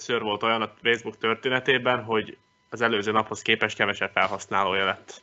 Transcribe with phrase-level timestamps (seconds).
[0.00, 2.38] először volt olyan a Facebook történetében, hogy
[2.70, 5.22] az előző naphoz képest kevesebb felhasználója lett.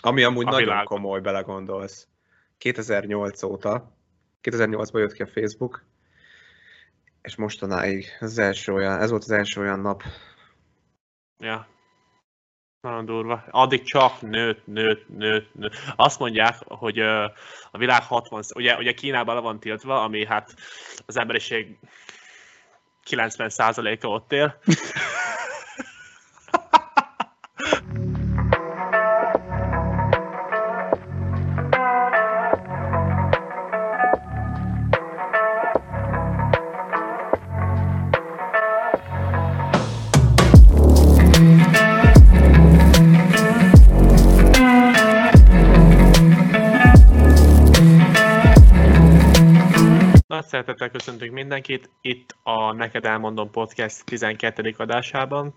[0.00, 0.84] Ami amúgy A nagyon világon.
[0.84, 2.08] komoly, belegondolsz.
[2.58, 3.96] 2008 óta,
[4.42, 5.84] 2008-ban jött ki a Facebook,
[7.22, 10.02] és mostanáig ez, az első olyan, ez volt az első olyan nap.
[11.38, 11.66] Ja.
[12.80, 13.44] Nagyon durva.
[13.50, 15.74] Addig csak nőtt, nőtt, nőtt, nőtt.
[15.96, 16.98] Azt mondják, hogy
[17.70, 20.54] a világ 60, ugye, ugye Kínában le van tiltva, ami hát
[21.06, 21.78] az emberiség
[23.10, 24.54] 90%-a ott él.
[50.52, 54.74] szeretettel köszöntünk mindenkit itt a Neked Elmondom Podcast 12.
[54.76, 55.54] adásában.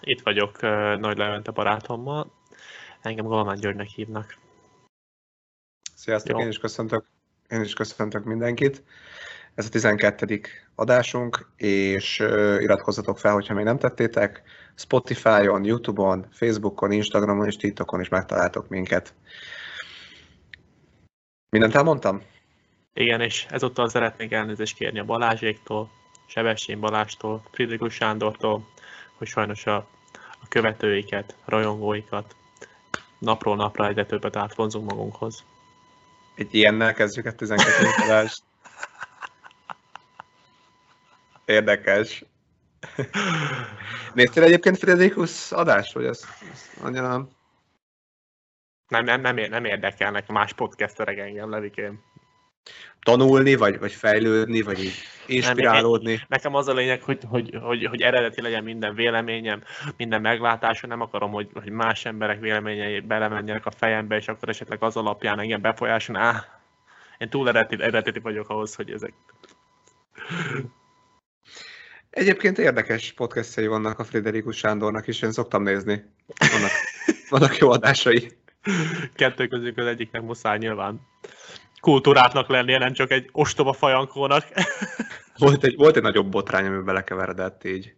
[0.00, 0.60] Itt vagyok
[0.98, 2.32] Nagy Levente barátommal.
[3.02, 4.38] Engem Galmán Györgynek hívnak.
[5.94, 6.42] Sziasztok, Jó.
[6.42, 7.06] én is köszöntök,
[7.48, 8.82] én is köszöntök mindenkit.
[9.54, 10.40] Ez a 12.
[10.74, 12.18] adásunk, és
[12.58, 14.42] iratkozzatok fel, hogyha még nem tettétek.
[14.74, 19.14] Spotify-on, YouTube-on, Facebookon, Instagramon és TikTokon is megtaláltok minket.
[21.48, 22.22] Mindent elmondtam?
[22.94, 25.90] Igen, és ezúttal szeretnék elnézést kérni a Balázséktól,
[26.26, 28.66] Sebestyén Balástól, Friedrichus Sándortól,
[29.14, 29.76] hogy sajnos a,
[30.12, 32.36] a követőiket, rajongóikat
[33.18, 35.44] napról napra egyre többet átvonzunk magunkhoz.
[36.34, 37.72] Egy ilyennel kezdjük a 12.
[38.04, 38.42] adást.
[41.44, 42.24] Érdekes.
[44.14, 47.28] Néztél egyébként Frederikus adást, vagy ez, ez annyira nem?
[48.88, 52.02] Nem, nem, nem, nem érdekelnek más podcasterek engem, Levikém.
[53.02, 54.94] Tanulni, vagy, vagy fejlődni, vagy így
[55.26, 56.20] inspirálódni?
[56.28, 59.62] Nekem az a lényeg, hogy, hogy, hogy, hogy eredeti legyen minden véleményem,
[59.96, 64.82] minden meglátásom, nem akarom, hogy, hogy más emberek véleményei belemenjenek a fejembe, és akkor esetleg
[64.82, 66.22] az alapján engem befolyásolni.
[66.22, 66.60] Á,
[67.18, 69.12] én túl eredeti, eredeti vagyok ahhoz, hogy ezek...
[72.10, 76.04] Egyébként érdekes podcastjai vannak a Friderikus Sándornak is, én szoktam nézni.
[76.52, 76.70] Vannak,
[77.28, 78.30] vannak jó adásai.
[79.14, 81.00] Kettő közük az egyiknek muszáj nyilván
[81.84, 84.44] kultúrátnak lennie, nem csak egy ostoba fajankónak.
[85.38, 87.94] Volt egy, volt egy nagyobb botrány, amiben belekeveredett így.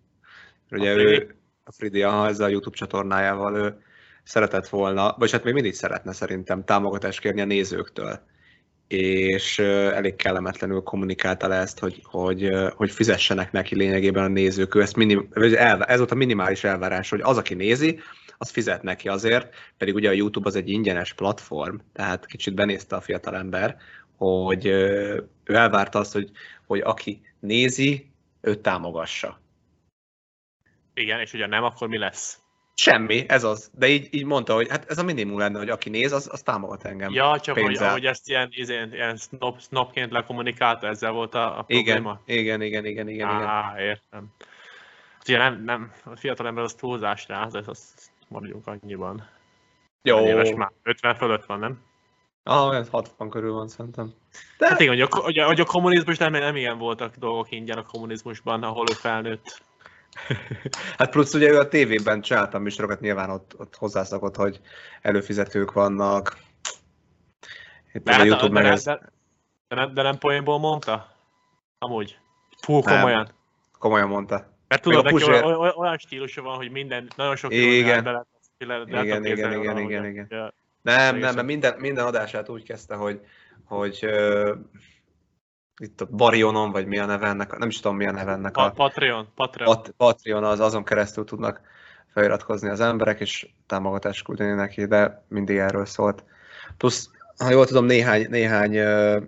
[0.70, 1.12] Ugye A Fridi?
[1.12, 3.78] ő, a Fridi, aha, ezzel a YouTube csatornájával ő
[4.22, 8.20] szeretett volna, vagy hát még mindig szeretne szerintem támogatást kérni a nézőktől.
[8.88, 14.74] És elég kellemetlenül kommunikálta le ezt, hogy, hogy, hogy fizessenek neki lényegében a nézők.
[14.74, 15.28] Ő ezt minim,
[15.80, 18.00] ez volt a minimális elvárás, hogy az, aki nézi,
[18.38, 22.96] az fizet neki azért, pedig ugye a YouTube az egy ingyenes platform, tehát kicsit benézte
[22.96, 23.76] a fiatalember,
[24.16, 26.30] hogy ö, ő elvárta azt, hogy,
[26.66, 28.10] hogy aki nézi,
[28.40, 29.40] őt támogassa.
[30.94, 32.40] Igen, és ugye nem, akkor mi lesz?
[32.74, 33.70] Semmi, ez az.
[33.74, 36.42] De így, így mondta, hogy hát ez a minimum lenne, hogy aki néz, az, az
[36.42, 37.12] támogat engem.
[37.12, 37.88] Ja, csak hogy, pénzzel.
[37.88, 42.20] ahogy ezt ilyen, ilyen, ilyen snob, snobként lekommunikálta, ezzel volt a, a igen, probléma?
[42.26, 43.28] igen, igen, igen, igen, igen.
[43.28, 44.32] Á, értem.
[45.18, 49.28] Hát Ugye nem, nem, a fiatal ember az túlzás rá, de azt maradjunk annyiban.
[50.02, 50.16] Jó.
[50.16, 51.84] Hány Éves már 50 fölött van, nem?
[52.42, 54.14] Ah, olyan 60 körül van szerintem.
[54.58, 57.50] De Hát igen, hogy a, hogy a, hogy a kommunizmus nem, nem ilyen voltak dolgok
[57.50, 59.62] ingyen a kommunizmusban, ahol ő felnőtt.
[60.98, 64.60] hát plusz ugye ő a tévében csináltam műsorokat, nyilván ott, ott hozzászokott, hogy
[65.02, 66.36] előfizetők vannak.
[67.92, 69.12] Itt De, a hát, YouTube de, meg de, ez de,
[69.68, 71.08] de, nem, de nem poénból mondta?
[71.78, 72.18] Amúgy.
[72.62, 72.94] Fú, Nem.
[72.94, 73.28] komolyan.
[73.78, 74.55] komolyan mondta.
[74.68, 78.04] Mert tudod, neki Puzsér- olyan, olyan, stílusa van, hogy minden, nagyon sok Igen.
[78.04, 78.26] bele
[78.58, 80.26] bele- Igen, igen, igen, valahogy, igen, hogy- igen.
[80.30, 80.54] ja.
[80.82, 83.20] Nem, nem, mert minden, minden adását úgy kezdte, hogy,
[83.64, 84.56] hogy uh,
[85.80, 88.56] itt a Barionon, vagy mi a neve ennek, nem is tudom mi a neve ennek
[88.56, 89.74] a Patreon, Patreon.
[89.74, 91.60] Pat- Patreon, az azon keresztül tudnak
[92.12, 96.24] feliratkozni az emberek, és támogatást küldeni neki, de mindig erről szólt.
[96.76, 99.22] Plusz, ha jól tudom, néhány, néhány uh,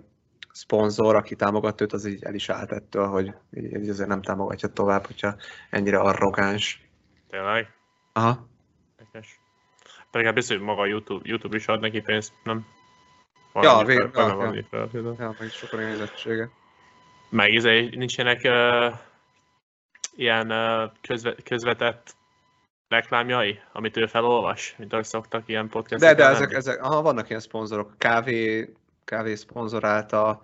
[0.59, 4.67] szponzor, aki támogat őt, az így el is állt ettől, hogy így, azért nem támogatja
[4.69, 5.35] tovább, hogyha
[5.69, 6.81] ennyire arrogáns.
[7.29, 7.67] Tényleg?
[8.13, 8.47] Aha.
[8.97, 9.39] Érdekes.
[10.11, 12.65] Pedig hát biztos, hogy maga a YouTube, YouTube is ad neki pénzt, nem?
[13.53, 14.29] Valami ja, fel-
[14.69, 16.49] fel- Ja, meg sokan nézettsége.
[17.29, 18.99] Meg izé, nincsenek uh,
[20.15, 22.15] ilyen uh, közve, közvetett
[22.87, 27.29] reklámjai, amit ő felolvas, mint ahogy szoktak ilyen podcast De, de ezek, ezek aha, vannak
[27.29, 27.93] ilyen szponzorok.
[27.97, 28.73] Kávé,
[29.09, 30.43] kávé szponzorálta,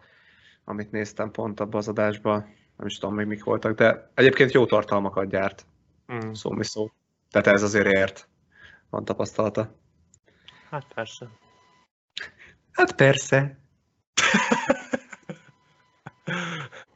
[0.64, 2.56] amit néztem pont abban az adásban.
[2.78, 5.66] Nem is tudom még mik voltak, de egyébként jó tartalmakat gyárt.
[6.14, 6.92] Mm, Szó mi szó.
[7.32, 8.28] Tehát ez azért ért.
[8.90, 9.76] Van tapasztalata.
[10.70, 11.28] hát persze.
[12.72, 13.58] Hát persze.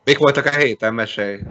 [0.04, 0.94] Mik voltak a héten?
[0.94, 1.42] Mesélj.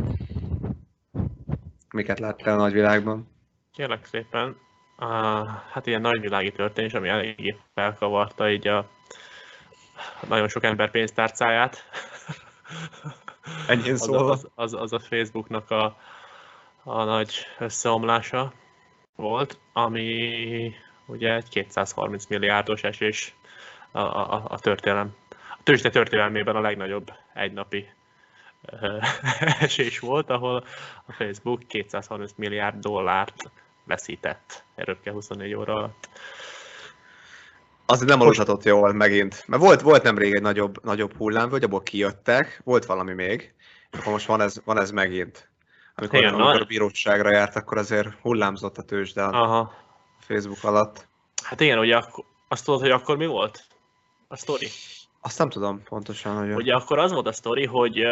[1.94, 3.28] miket láttál a nagyvilágban?
[3.72, 4.56] Kérlek szépen,
[4.98, 8.96] uh, hát ilyen nagyvilági történés, ami eléggé felkavarta így a
[10.28, 11.84] nagyon sok ember pénztárcáját.
[13.68, 14.30] Ennyi az, szólva.
[14.30, 15.96] az, az, az a Facebooknak a,
[16.82, 18.52] a nagy összeomlása
[19.16, 20.74] volt, ami
[21.06, 23.34] ugye egy 230 milliárdos esés
[23.90, 25.16] a, a, a történelem.
[25.30, 27.88] A tőzsde történelmében a legnagyobb egynapi
[29.60, 30.64] esés volt, ahol
[31.06, 33.50] a Facebook 230 milliárd dollárt
[33.84, 36.08] veszített röpke 24 óra alatt.
[37.90, 39.44] Azért nem aludhatott jól megint.
[39.46, 43.54] Mert volt, volt nemrég egy nagyobb, nagyobb hullám, hogy abból kijöttek, volt valami még,
[43.90, 45.50] akkor most van ez, van ez megint.
[45.94, 49.72] Amikor, Igen, amikor a bíróságra járt, akkor azért hullámzott a tőzsde a.
[50.18, 51.08] Facebook alatt.
[51.44, 53.64] Hát igen, ugye akkor, azt tudod, hogy akkor mi volt?
[54.28, 54.66] A sztori.
[55.20, 56.54] Azt nem tudom pontosan, hogy...
[56.54, 58.02] Ugye akkor az volt a sztori, hogy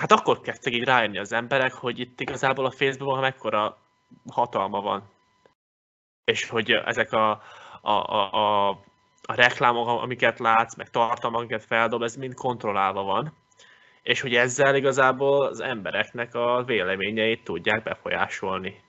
[0.00, 3.78] hát akkor kezdtek így rájönni az emberek, hogy itt igazából a Facebookon mekkora
[4.32, 5.10] hatalma van.
[6.24, 7.42] És hogy ezek a,
[7.86, 8.68] a, a, a,
[9.22, 13.32] a reklámok, amiket látsz, meg tartalmak, amiket feldob, ez mind kontrollálva van.
[14.02, 18.84] És hogy ezzel igazából az embereknek a véleményeit tudják befolyásolni.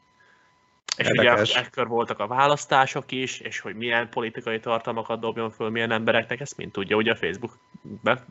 [0.97, 1.49] És Érdekes.
[1.49, 6.39] ugye ekkor voltak a választások is, és hogy milyen politikai tartalmakat dobjon föl milyen embereknek,
[6.39, 8.25] ezt mind tudja ugye a Facebook be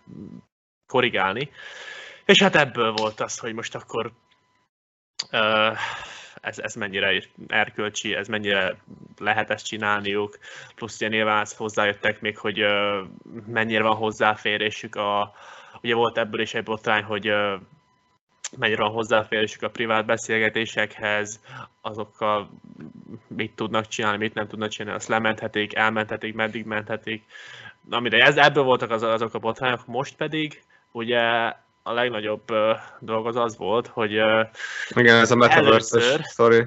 [0.86, 1.50] korrigálni.
[2.24, 4.12] És hát ebből volt az, hogy most akkor
[5.30, 5.70] ö,
[6.40, 8.76] ez, ez mennyire erkölcsi, ez mennyire
[9.18, 10.38] lehet ezt csinálniuk,
[10.74, 12.64] plusz ugye nyilván hozzájöttek még, hogy
[13.46, 15.34] mennyire van hozzáférésük a,
[15.82, 17.32] ugye volt ebből is egy botrány, hogy
[18.58, 21.40] mennyire van hozzáférésük a privát beszélgetésekhez,
[21.80, 22.50] azokkal
[23.28, 27.24] mit tudnak csinálni, mit nem tudnak csinálni, azt lementhetik, elmenthetik, meddig menthetik.
[27.88, 30.62] Na mindegy, ez, ebből voltak az, azok a botrányok, most pedig
[30.92, 31.52] ugye
[31.86, 34.42] a legnagyobb ö, dolog az az volt, hogy ö,
[34.94, 36.66] Igen, ez a metaverse Először- story.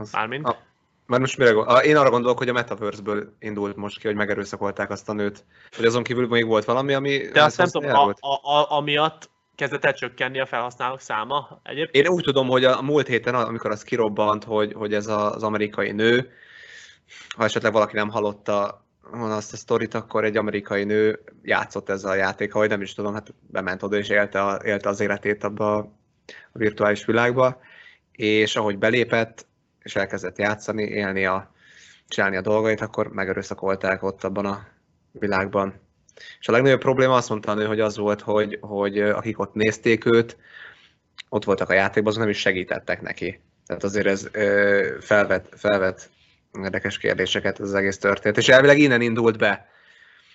[0.00, 0.58] Az, mármint, a,
[1.06, 1.78] mert most mire gondol?
[1.78, 5.44] Én arra gondolok, hogy a Metaverse-ből indult most ki, hogy megerőszakolták azt a nőt.
[5.76, 7.18] Hogy azon kívül még volt valami, ami...
[7.18, 12.06] de azt nem tudom, a, a, a, amiatt kezdett el csökkenni a felhasználók száma egyébként.
[12.06, 15.42] Én úgy tudom, hogy a múlt héten, amikor az kirobbant, hogy, hogy ez a- az
[15.42, 16.32] amerikai nő,
[17.36, 22.14] ha esetleg valaki nem hallotta azt a sztorit, akkor egy amerikai nő játszott ezzel a
[22.14, 25.76] játékkal, vagy nem is tudom, hát bement oda és élte, a, élte az életét abba
[26.52, 27.60] a virtuális világba,
[28.12, 29.46] és ahogy belépett,
[29.82, 31.52] és elkezdett játszani, élni a,
[32.08, 34.66] csinálni a dolgait, akkor megerőszakolták ott abban a
[35.12, 35.74] világban.
[36.40, 39.54] És a legnagyobb probléma azt mondta a nő, hogy az volt, hogy, hogy akik ott
[39.54, 40.36] nézték őt,
[41.28, 43.40] ott voltak a játékban, azok nem is segítettek neki.
[43.66, 44.28] Tehát azért ez
[45.00, 46.10] felvet, felvet
[46.62, 48.36] érdekes kérdéseket ez az egész történet.
[48.36, 49.48] És elvileg innen indult be.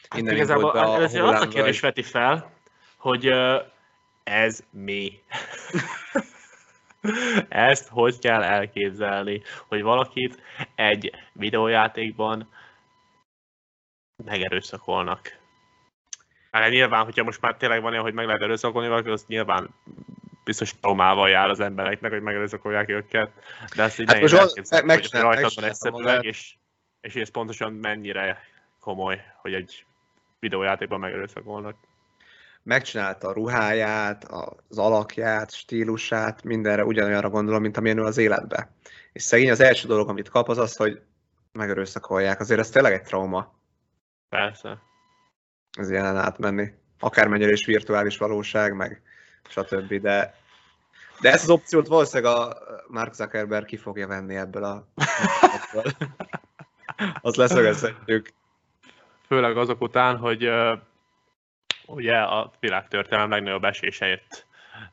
[0.09, 2.51] Hát Innen igazából indult be a először azt a kérdés veti fel,
[2.97, 3.31] hogy
[4.23, 5.19] ez mi?
[7.49, 10.41] Ezt hogy kell elképzelni, hogy valakit
[10.75, 12.49] egy videójátékban
[14.25, 15.37] megerőszakolnak.
[16.51, 19.69] Hát nyilván, hogyha most már tényleg van olyan, hogy meg lehet erőszakolni valakit, az nyilván
[20.43, 23.31] biztos traumával jár az embereknek, hogy megerőszakolják őket,
[23.75, 26.23] de ezt így Hát nehéz elképzelni, meg- hogy rajtad van magát.
[26.23, 26.55] és,
[27.01, 28.39] és ez pontosan mennyire
[28.79, 29.85] komoly, hogy egy
[30.39, 31.75] videójátékban megerőszakolnak.
[32.63, 34.23] Megcsinálta a ruháját,
[34.69, 38.71] az alakját, stílusát, mindenre ugyanolyanra gondolom, mint amilyen ő az életbe.
[39.11, 41.01] És szegény az első dolog, amit kap, az az, hogy
[41.51, 42.39] megerőszakolják.
[42.39, 43.53] Azért ez tényleg egy trauma,
[44.29, 44.81] Persze.
[45.79, 46.71] ez jelen átmenni.
[46.99, 49.01] Akármennyire is virtuális valóság, meg
[49.47, 49.93] stb.
[49.93, 50.35] De,
[51.21, 54.87] de ezt az opciót valószínűleg a Mark Zuckerberg ki fogja venni ebből a...
[57.21, 58.33] Azt leszögezhetjük.
[59.27, 60.79] Főleg azok után, hogy uh,
[61.85, 64.45] ugye a világtörténelem legnagyobb esése jött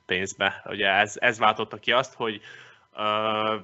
[0.07, 0.63] pénzbe.
[0.65, 2.41] Ugye ez, ez váltotta ki azt, hogy
[2.97, 3.61] uh,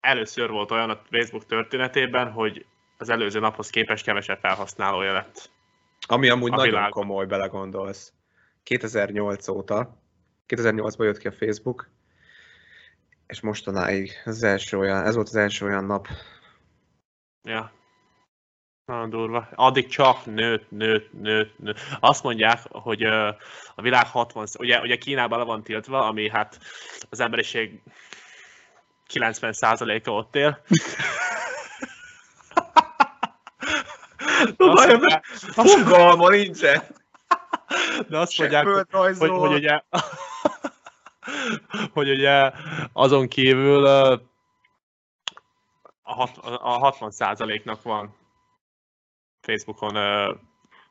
[0.00, 2.66] először volt olyan a Facebook történetében, hogy
[2.98, 5.50] az előző naphoz képest kevesebb felhasználója lett.
[6.06, 6.90] Ami amúgy A nagyon világon.
[6.90, 8.12] komoly, belegondolsz.
[8.66, 10.02] 2008 óta,
[10.48, 11.90] 2008-ban jött ki a Facebook,
[13.26, 16.08] és mostanáig ez, az első olyan, ez volt az első olyan nap.
[17.42, 17.72] Ja.
[18.84, 19.48] Nagyon durva.
[19.54, 21.78] Addig csak nőtt, nőtt, nőtt, nőtt.
[22.00, 23.02] Azt mondják, hogy
[23.74, 26.58] a világ 60, ugye, ugye Kínában le van tiltva, ami hát
[27.10, 27.82] az emberiség
[29.12, 30.58] 90%-a ott él.
[34.56, 36.95] Azt mondják, Fogalma nincsen!
[38.08, 39.82] De azt mondják, hogy, hogy, hogy ugye
[41.92, 42.52] hogy ugye
[42.92, 44.20] azon kívül a,
[46.02, 48.14] hat, a 60%-nak van
[49.40, 49.96] Facebookon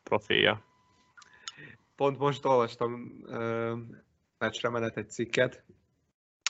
[0.04, 0.64] profilja.
[1.96, 2.92] Pont most olvastam
[4.38, 5.64] meccsre menet egy cikket,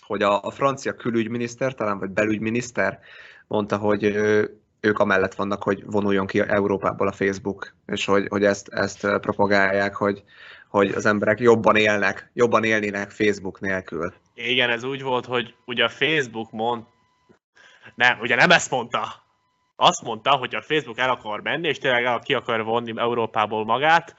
[0.05, 2.99] hogy a, a francia külügyminiszter, talán vagy belügyminiszter
[3.47, 8.43] mondta, hogy ő, ők amellett vannak, hogy vonuljon ki Európából a Facebook, és hogy, hogy
[8.43, 10.23] ezt, ezt propagálják, hogy,
[10.69, 14.13] hogy az emberek jobban élnek, jobban élnének Facebook nélkül.
[14.33, 16.83] Igen, ez úgy volt, hogy ugye a Facebook mond...
[17.95, 19.23] Nem, ugye nem ezt mondta.
[19.75, 24.15] Azt mondta, hogy a Facebook el akar menni, és tényleg ki akar vonni Európából magát,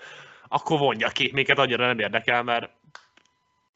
[0.49, 1.31] akkor vonja ki.
[1.33, 2.71] Minket annyira nem érdekel, mert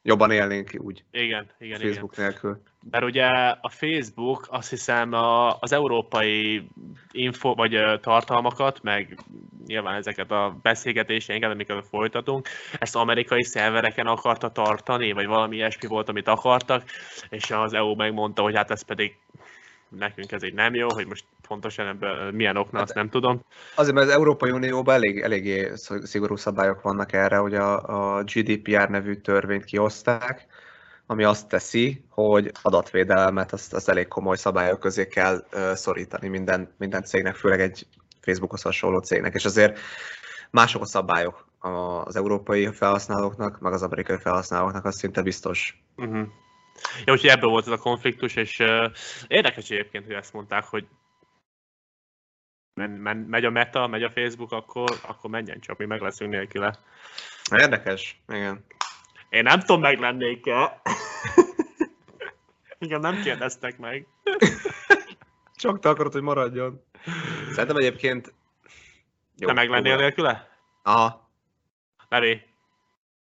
[0.03, 1.03] Jobban élnénk úgy.
[1.11, 2.25] Igen, igen, Facebook igen.
[2.29, 2.61] nélkül.
[2.91, 3.25] Mert ugye
[3.61, 6.67] a Facebook azt hiszem a, az európai
[7.11, 9.19] info vagy tartalmakat, meg
[9.65, 12.47] nyilván ezeket a beszélgetéseinket, amiket folytatunk,
[12.79, 16.83] ezt amerikai szervereken akarta tartani, vagy valami ilyesmi volt, amit akartak,
[17.29, 19.15] és az EU megmondta, hogy hát ez pedig
[19.89, 23.45] nekünk ez így nem jó, hogy most pontosan ebből milyen oknál, azt nem tudom.
[23.75, 28.89] Azért, mert az Európai Unióban elég, eléggé szigorú szabályok vannak erre, hogy a, a GDPR
[28.89, 30.47] nevű törvényt kihozták,
[31.05, 36.73] ami azt teszi, hogy adatvédelmet azt, azt elég komoly szabályok közé kell uh, szorítani minden,
[36.77, 37.87] minden cégnek, főleg egy
[38.21, 39.79] Facebookhoz hasonló cégnek, és azért
[40.49, 45.83] mások a szabályok az európai felhasználóknak, meg az amerikai felhasználóknak, az szinte biztos.
[45.95, 46.27] Uh-huh.
[47.05, 48.85] Ja, úgyhogy ebből volt ez a konfliktus, és uh,
[49.27, 50.85] érdekes egyébként, hogy ezt mondták, hogy
[52.73, 56.79] megy a meta, megy a Facebook, akkor, akkor menjen csak, mi meg leszünk nélküle.
[57.51, 58.65] Érdekes, igen.
[59.29, 60.81] Én nem tudom, meg lennék-e.
[62.79, 64.07] Igen, nem kérdeztek meg.
[65.55, 66.83] Csak te akarod, hogy maradjon.
[67.51, 68.33] Szerintem egyébként...
[69.37, 70.49] Jó, Te meg lennél nélküle?
[70.83, 71.29] Aha.
[72.09, 72.41] Levi.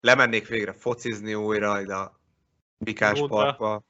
[0.01, 2.21] Lemennék végre focizni újra ide a
[2.79, 3.35] Bikás Jóta.
[3.35, 3.83] Parkba.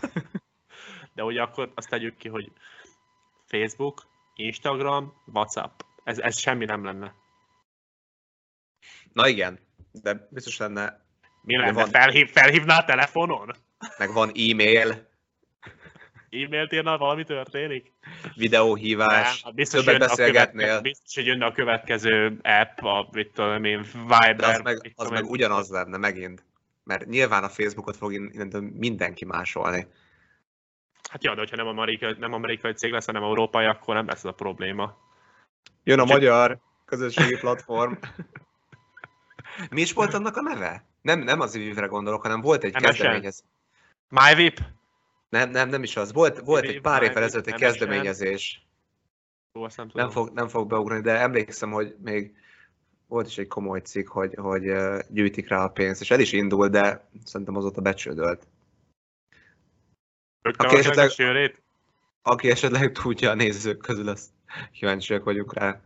[1.14, 2.52] De ugye akkor azt tegyük ki, hogy
[3.46, 4.02] Facebook,
[4.34, 5.80] Instagram, WhatsApp.
[6.04, 7.14] Ez, ez semmi nem lenne.
[9.12, 9.58] Na igen,
[9.92, 11.04] de biztos lenne,
[11.42, 11.72] Mi lenne?
[11.72, 13.50] van- Felhív, felhívnál telefonon?
[13.98, 15.10] meg van e-mail,
[16.30, 17.92] E-mailt írnál, valami történik?
[18.34, 23.64] videóhívás, hát biztos, többet a beszélgetnél, biztos, hogy jönne a következő app, a, mit tudom
[23.64, 24.36] én, Viber.
[24.36, 26.44] de az meg, az meg ugyanaz lenne megint.
[26.84, 29.86] Mert nyilván a Facebookot fog innentől mindenki másolni.
[31.12, 34.18] Hát ja, de hogyha nem amerikai, nem amerikai cég lesz, hanem európai, akkor nem lesz
[34.18, 34.96] ez a probléma.
[35.84, 37.92] Jön a Úgyhogy- magyar közösségi platform.
[39.70, 40.84] Mi is volt annak a neve?
[41.02, 42.84] Nem, nem az ivre gondolok, hanem volt egy MSN.
[42.84, 43.44] kezdeményezés.
[44.08, 44.58] MyVip?
[45.28, 46.12] Nem, nem, nem is az.
[46.12, 48.66] Volt, volt egy pár évvel ezelőtt egy kezdeményezés.
[49.54, 49.90] Ó, nem.
[49.92, 52.34] Nem fog, nem fog beugrani, de emlékszem, hogy még
[53.06, 54.72] volt is egy komoly cikk, hogy, hogy
[55.08, 58.46] gyűjtik rá a pénzt, és el is indul, de szerintem azóta becsődölt.
[60.42, 61.62] Aki esetleg-?
[62.22, 64.28] Aki esetleg tudja a nézők közül, azt
[64.72, 65.80] kíváncsiak vagyunk rá,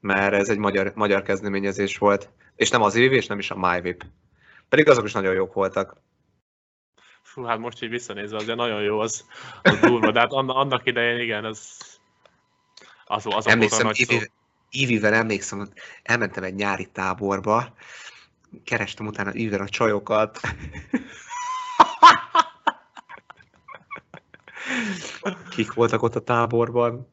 [0.00, 3.56] mert ez egy magyar, magyar kezdeményezés volt, és nem az év, és nem is a
[3.56, 4.04] MyVip.
[4.68, 5.96] Pedig azok is nagyon jók voltak.
[7.22, 9.24] Fú, hát most így visszanézve azért nagyon jó az,
[9.62, 11.76] az durva, de hát annak, idején igen, az
[13.04, 14.16] az, az volt a Emlékszem, nagy szó.
[14.70, 15.68] Ivivel emlékszem,
[16.02, 17.74] elmentem egy nyári táborba,
[18.64, 20.40] kerestem utána Ivivel a csajokat.
[25.58, 27.08] Kik voltak ott a táborban?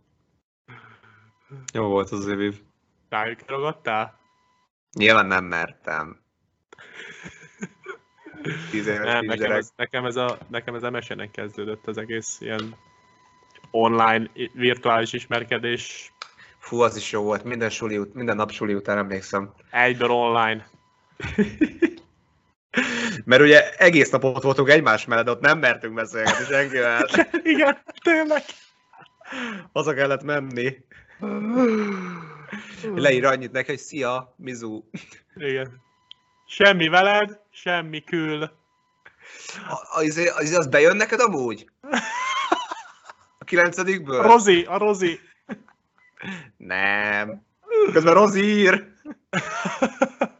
[1.73, 2.61] Jó volt az Iviv.
[3.09, 4.19] Rájuk ragadtál?
[4.97, 6.19] Nyilván nem mertem.
[8.69, 12.75] Tíz éves Nem, nekem ez, nekem ez, a, nekem ez MSN-en kezdődött az egész ilyen
[13.71, 16.13] online, virtuális ismerkedés,
[16.57, 17.43] Fú, az is jó volt.
[17.43, 19.53] Minden, suli, minden nap suli után emlékszem.
[19.69, 20.67] egyből online.
[23.23, 27.07] Mert ugye egész nap ott voltunk egymás mellett, ott nem mertünk beszélgetni senkivel.
[27.43, 28.43] Igen, tényleg.
[29.73, 30.77] Haza kellett menni.
[32.95, 34.83] Leír annyit neki, hogy szia, Mizu.
[35.35, 35.81] Igen.
[36.47, 38.43] Semmi veled, semmi kül.
[39.69, 41.69] A- Az, az, az bejön neked amúgy?
[43.37, 44.19] A kilencedikből?
[44.19, 45.19] A Rozi, a Rozi.
[46.57, 47.45] Nem.
[47.91, 48.87] Közben Rozi ír.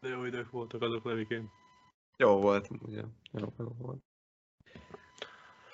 [0.00, 1.50] De jó idők voltak azok levikén.
[2.16, 3.02] Jó volt, ugye.
[3.32, 4.02] Jó, jó volt.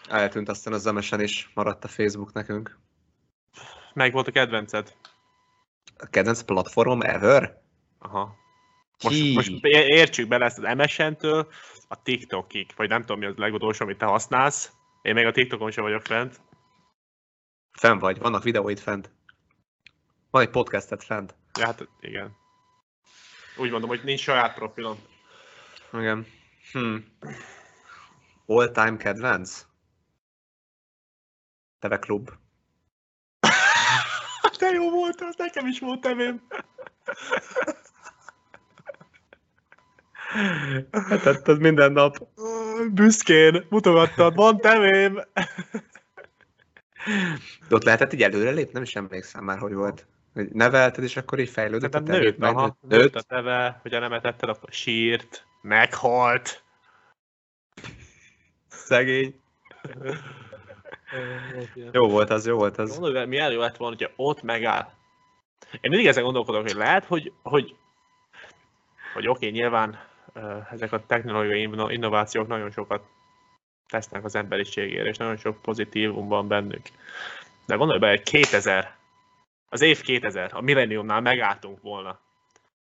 [0.09, 2.79] Eltűnt aztán az MSN is, maradt a Facebook nekünk.
[3.95, 4.97] Meg volt a kedvenced?
[5.99, 7.63] A kedvenc platformom ever?
[7.99, 8.37] Aha.
[9.03, 9.35] Most, Ki?
[9.35, 11.49] most értsük bele ezt az MSN-től
[11.89, 14.73] a TikTokig, vagy nem tudom mi az legutolsó, amit te használsz.
[15.03, 16.41] Én még a TikTokon sem vagyok fent.
[17.73, 19.11] Fenn vagy, vannak videóid fent.
[20.31, 21.35] Van egy podcastet fent.
[21.59, 22.37] Ja, hát igen.
[23.57, 24.99] Úgy mondom, hogy nincs saját profilom.
[25.93, 26.27] Igen.
[26.73, 26.97] Hm.
[28.47, 29.67] All time kedvenc?
[31.79, 32.31] Teve klub.
[34.59, 36.47] De jó volt, az nekem is volt evém.
[41.09, 42.29] Tetted minden nap.
[42.93, 45.15] Büszkén mutogattad, van tevém!
[47.69, 48.73] De ott lehetett így előrelépni?
[48.73, 50.07] Nem is emlékszem már, hogy volt.
[50.37, 53.03] Hogy nevelted, és akkor így fejlődött Szerintem a nőtt, aha, megnőtt.
[53.03, 56.63] nőtt a teve, hogyha nem etetted, akkor sírt, meghalt.
[58.69, 59.41] Szegény.
[61.93, 62.99] Jó volt az, jó volt az.
[62.99, 64.93] Mondom, hogy milyen jó lett volna, hogyha ott megáll.
[65.71, 67.77] Én mindig ezen gondolkodok, hogy lehet, hogy, hogy,
[69.15, 69.99] hogy oké, nyilván
[70.33, 73.03] ö, ezek a technológiai inno- innovációk nagyon sokat
[73.89, 76.87] tesznek az emberiségére, és nagyon sok pozitívum van bennük.
[77.67, 78.97] De gondolj bele, hogy 2000,
[79.69, 82.21] az év 2000, a millenniumnál megálltunk volna.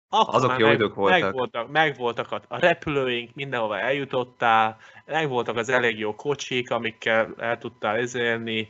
[0.09, 1.21] Akkor Azok jó idők voltak.
[1.21, 7.97] Megvoltak, megvoltak a, a repülőink, mindenhova eljutottál, megvoltak az elég jó kocsik, amikkel el tudtál
[7.97, 8.69] ezélni,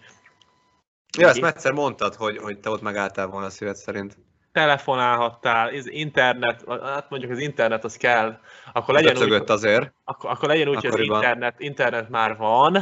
[1.17, 4.17] Ja, ezt egyszer mondtad, hogy, hogy te ott megálltál volna a szíved szerint.
[4.53, 8.39] telefonálhattál, ez internet, hát mondjuk az internet az kell,
[8.73, 9.93] akkor legyen úgy, azért.
[10.05, 12.73] akkor, akkor legyen úgy hogy az internet, internet már van,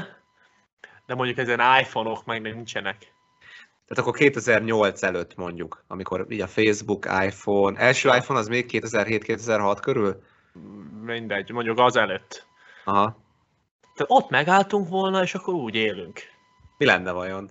[1.06, 3.14] de mondjuk ezen iPhone-ok meg nincsenek.
[3.86, 9.78] Tehát akkor 2008 előtt mondjuk, amikor így a Facebook, iPhone, első iPhone az még 2007-2006
[9.80, 10.22] körül?
[11.02, 12.46] Mindegy, mondjuk az előtt.
[12.84, 13.24] Aha.
[13.94, 16.20] Tehát ott megálltunk volna, és akkor úgy élünk.
[16.78, 17.50] Mi lenne vajon?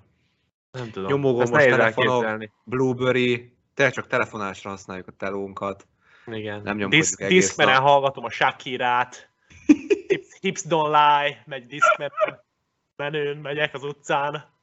[0.71, 1.21] Nem tudom.
[1.21, 2.13] Nehéz telefonok.
[2.13, 2.51] elképzelni.
[2.63, 5.87] Blueberry, tényleg csak telefonásra használjuk a telónkat.
[6.25, 6.61] Igen.
[6.61, 7.83] Nem nyomkodjuk Disk, egész Discmenen nap.
[7.83, 9.29] hallgatom a Shakirát.
[10.07, 12.11] Hips, hips don't lie, megy Discman
[12.95, 14.53] menőn, megyek az utcán.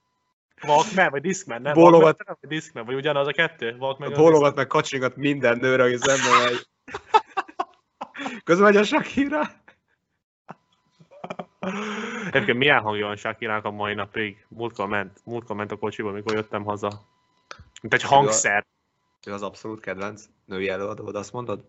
[0.67, 1.73] Walkman, vagy Discman, nem?
[1.73, 2.03] Bólogat.
[2.03, 3.77] Walkman, vagy Discman, vagy ugyanaz a kettő?
[3.79, 6.67] Walkman, Bólogat meg kacsingat minden nőre, aki szembe megy.
[8.45, 9.41] Közben megy a Shakira.
[12.27, 14.47] Egyébként milyen hangja van Shakirának a mai napig?
[14.49, 16.91] Múltkor ment, múltkor ment a kocsiba, amikor jöttem haza.
[17.83, 18.67] Mint egy hangszer.
[19.27, 21.65] Ő az abszolút kedvenc női előadód, azt mondod?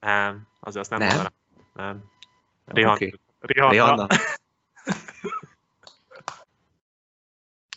[0.00, 1.08] Nem, azért azt nem, Nem?
[1.08, 1.32] mondanám.
[1.74, 2.10] Nem.
[2.64, 2.94] Rihanna.
[2.94, 3.14] Oké.
[3.40, 3.70] Rihanna.
[3.70, 4.06] Rihanna.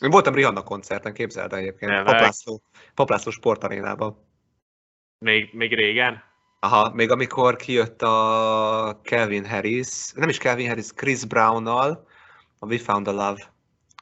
[0.01, 2.03] Én voltam Rihanna koncerten, képzeld el egyébként.
[2.03, 2.62] Paplászló,
[2.93, 4.27] Paplászló sportarénában.
[5.17, 6.23] Még, még régen?
[6.60, 12.08] Aha, még amikor kijött a Calvin Harris, nem is Calvin Harris, Chris Brown-nal,
[12.60, 13.53] a We Found the Love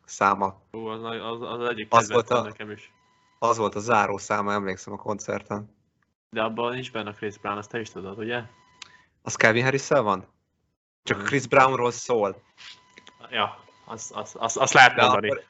[0.06, 0.62] száma.
[0.72, 2.92] Ú, az, az, az egyik Az volt a- nekem is.
[3.40, 5.76] Az volt a záró száma, emlékszem a koncerten.
[6.30, 8.42] De abban nincs benne a Chris Brown, azt te is tudod, ugye?
[9.22, 10.28] Az Calvin harris van?
[11.04, 11.24] Csak.
[11.24, 12.42] Chris Brownról szól.
[13.30, 15.28] Ja, azt az, az, az lehet mondani.
[15.30, 15.44] akkor,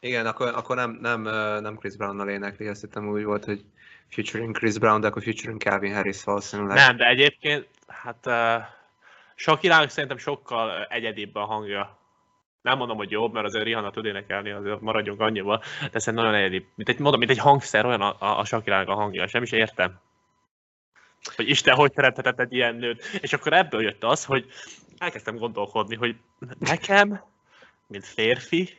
[0.00, 1.22] igen, akkor, akkor nem, nem,
[1.62, 3.64] nem Chris Brownnal énekli, azt hittem úgy volt, hogy
[4.08, 6.76] featuring Chris Brown, de akkor featuring Calvin Harris valószínűleg.
[6.76, 8.64] Nem, de egyébként, hát uh,
[9.34, 11.98] sok irány szerintem sokkal egyedibb a hangja.
[12.62, 16.44] Nem mondom, hogy jobb, mert azért Rihanna tud énekelni, azért maradjunk annyival, de szerintem nagyon
[16.44, 16.66] egyedibb.
[16.74, 19.42] Mint egy, mondom, mint egy hangszer, olyan a, a, a Shakirának a hangja, és nem
[19.42, 20.00] is értem.
[21.36, 23.04] Hogy Isten hogy teremthetett egy ilyen nőt.
[23.20, 24.46] És akkor ebből jött az, hogy
[24.98, 26.16] elkezdtem gondolkodni, hogy
[26.58, 27.20] nekem,
[27.86, 28.78] mint férfi,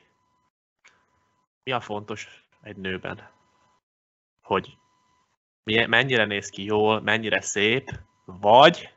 [1.64, 3.30] mi a fontos egy nőben?
[4.42, 4.78] Hogy
[5.64, 8.94] mennyire néz ki jól, mennyire szép, vagy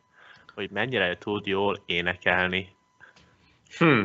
[0.54, 2.76] hogy mennyire tud jól énekelni.
[3.78, 4.02] Hm.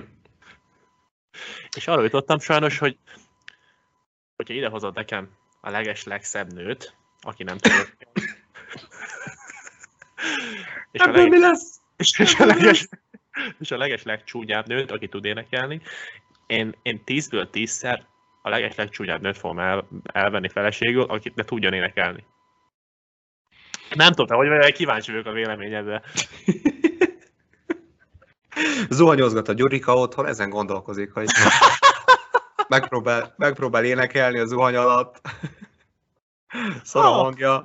[1.76, 2.98] És arra jutottam sajnos, hogy
[4.36, 5.30] hogyha idehozod nekem
[5.62, 7.72] a leges legszebb nőt, aki nem tud
[10.92, 11.82] és a, Ebből mi leges, lesz?
[11.98, 12.88] és, és, a leges,
[13.60, 15.82] és a leges legcsúnyább nőt, aki tud énekelni,
[16.48, 18.08] én, én tízből tízszer
[18.50, 22.26] a leges legcsúnyább nőt fogom el, elvenni feleségül, akit ne tudjon énekelni.
[23.96, 26.02] Nem tudom, hogy vagy, kíváncsi vagyok a véleményedre.
[28.90, 31.28] Zuhanyozgat a Gyurika otthon, ezen gondolkozik, hogy
[32.68, 35.22] megpróbál, megpróbál énekelni a zuhany alatt.
[36.84, 37.22] Szar a Ah.
[37.22, 37.64] hangja.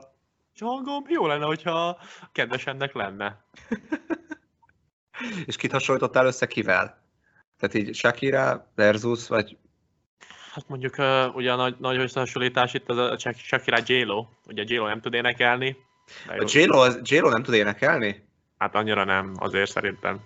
[0.61, 1.99] Hangom jó lenne, hogyha
[2.33, 3.45] kedvesemnek lenne.
[5.47, 7.03] És kit hasonlítottál össze kivel?
[7.59, 9.57] Tehát így Shakira versus, vagy
[10.55, 14.27] Hát mondjuk uh, ugye a nagy, nagy összehasonlítás itt az a Shak- Shakira J-Lo.
[14.47, 15.77] Ugye J-Lo nem tud énekelni.
[16.27, 18.25] a J-Lo, J-Lo nem tud énekelni?
[18.59, 20.21] Hát annyira nem, azért szerintem.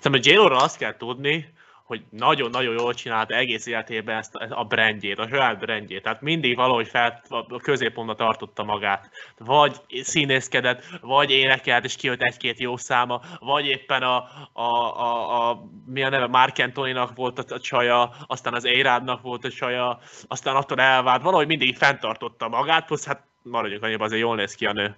[0.00, 1.52] Szerintem a J-Lo-ra azt kell tudni,
[1.84, 6.02] hogy nagyon-nagyon jól csinálta egész életében ezt a brandjét, a saját brandjét.
[6.02, 9.10] Tehát mindig valahogy fel, a középpontba tartotta magát.
[9.38, 14.16] Vagy színészkedett, vagy énekelt, és kijött egy-két jó száma, vagy éppen a,
[14.52, 14.62] a,
[14.96, 19.44] a, a mi a neve, Mark Antoninak volt a, a csaja, aztán az Érádnak volt
[19.44, 21.22] a csaja, aztán attól elvált.
[21.22, 24.96] Valahogy mindig fenntartotta magát, plusz hát maradjunk annyiban, azért jól néz ki a nő.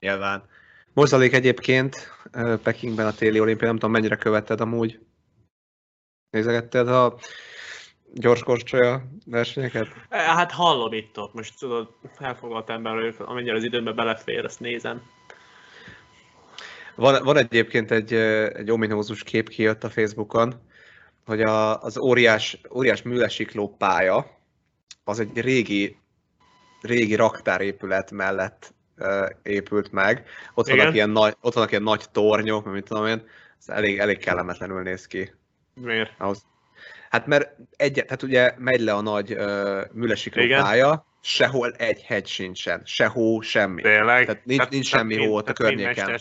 [0.00, 0.42] Nyilván.
[0.92, 2.12] Mozalék egyébként
[2.62, 5.00] Pekingben a téli olimpia, nem tudom mennyire követted amúgy.
[6.32, 7.18] Nézegetted a
[8.14, 9.88] gyorskorcsolya versenyeket?
[10.08, 15.02] Hát hallom itt ott, most tudod, elfoglalt ember amennyire az időmbe belefér, azt nézem.
[16.94, 20.54] Van, van egyébként egy, egy ominózus kép kijött a Facebookon,
[21.24, 24.26] hogy a, az óriás, óriás műlesikló pálya
[25.04, 25.96] az egy régi,
[26.80, 30.26] régi raktárépület mellett uh, épült meg.
[30.54, 33.22] Ott vannak, ilyen nagy, ott vannak ilyen nagy tornyok, mint tudom én,
[33.58, 35.32] ez elég, elég kellemetlenül néz ki.
[35.74, 36.12] Miért?
[36.18, 36.44] Ahhoz.
[37.10, 42.26] Hát mert egy, tehát ugye megy le a nagy uh, műlesikló pálya, sehol egy hegy
[42.26, 43.82] sincsen, se hó, semmi.
[43.82, 44.26] Tényleg?
[44.26, 46.18] Tehát nincs, nincs tehát semmi hó ott a környéken.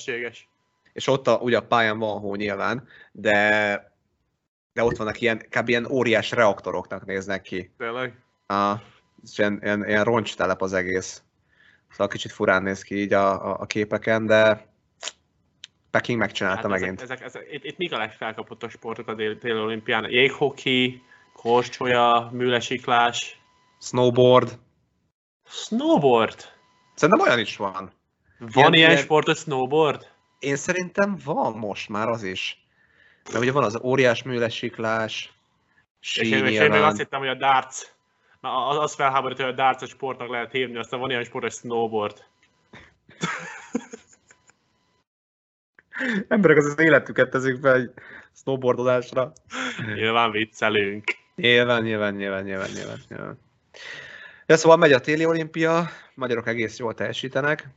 [0.93, 3.89] És ott a, ugye a pályán van hó nyilván, de
[4.73, 5.69] de ott vannak ilyen, kb.
[5.69, 7.71] ilyen óriás reaktoroknak néznek ki.
[7.77, 8.13] Tényleg?
[8.47, 8.73] A,
[9.35, 11.23] ilyen, ilyen, ilyen roncstelep az egész.
[11.89, 14.69] Szóval kicsit furán néz ki így a, a, a képeken, de
[15.91, 17.01] Peking megcsinálta hát megint.
[17.01, 20.10] Ezek, ezek, ezek, itt, itt mik a legfelkapott a sportok a déli olimpián?
[20.10, 23.41] Jéghoki, korcsolya, műlesiklás.
[23.80, 24.60] Snowboard.
[25.45, 26.51] Snowboard?
[26.95, 27.91] Szerintem olyan is van.
[28.39, 30.08] Van ilyen, ilyen sport, a snowboard?
[30.39, 32.65] Én szerintem van most már az is.
[33.32, 35.34] Mert ugye van az óriás műlesiklás,
[36.01, 37.82] és én, és én még azt hittem, hogy a darts,
[38.39, 41.54] na, az felháborító, hogy a darts a sportnak lehet hívni, aztán van ilyen sport, hogy
[41.54, 42.23] snowboard.
[46.27, 47.91] Emberek az, az életüket teszik fel egy
[48.35, 49.33] snowboardozásra.
[49.95, 51.03] Nyilván viccelünk.
[51.35, 52.99] Nyilván, nyilván, nyilván, nyilván, nyilván.
[53.09, 53.39] nyilván.
[54.45, 57.67] Ja, szóval megy a téli olimpia, magyarok egész jól teljesítenek,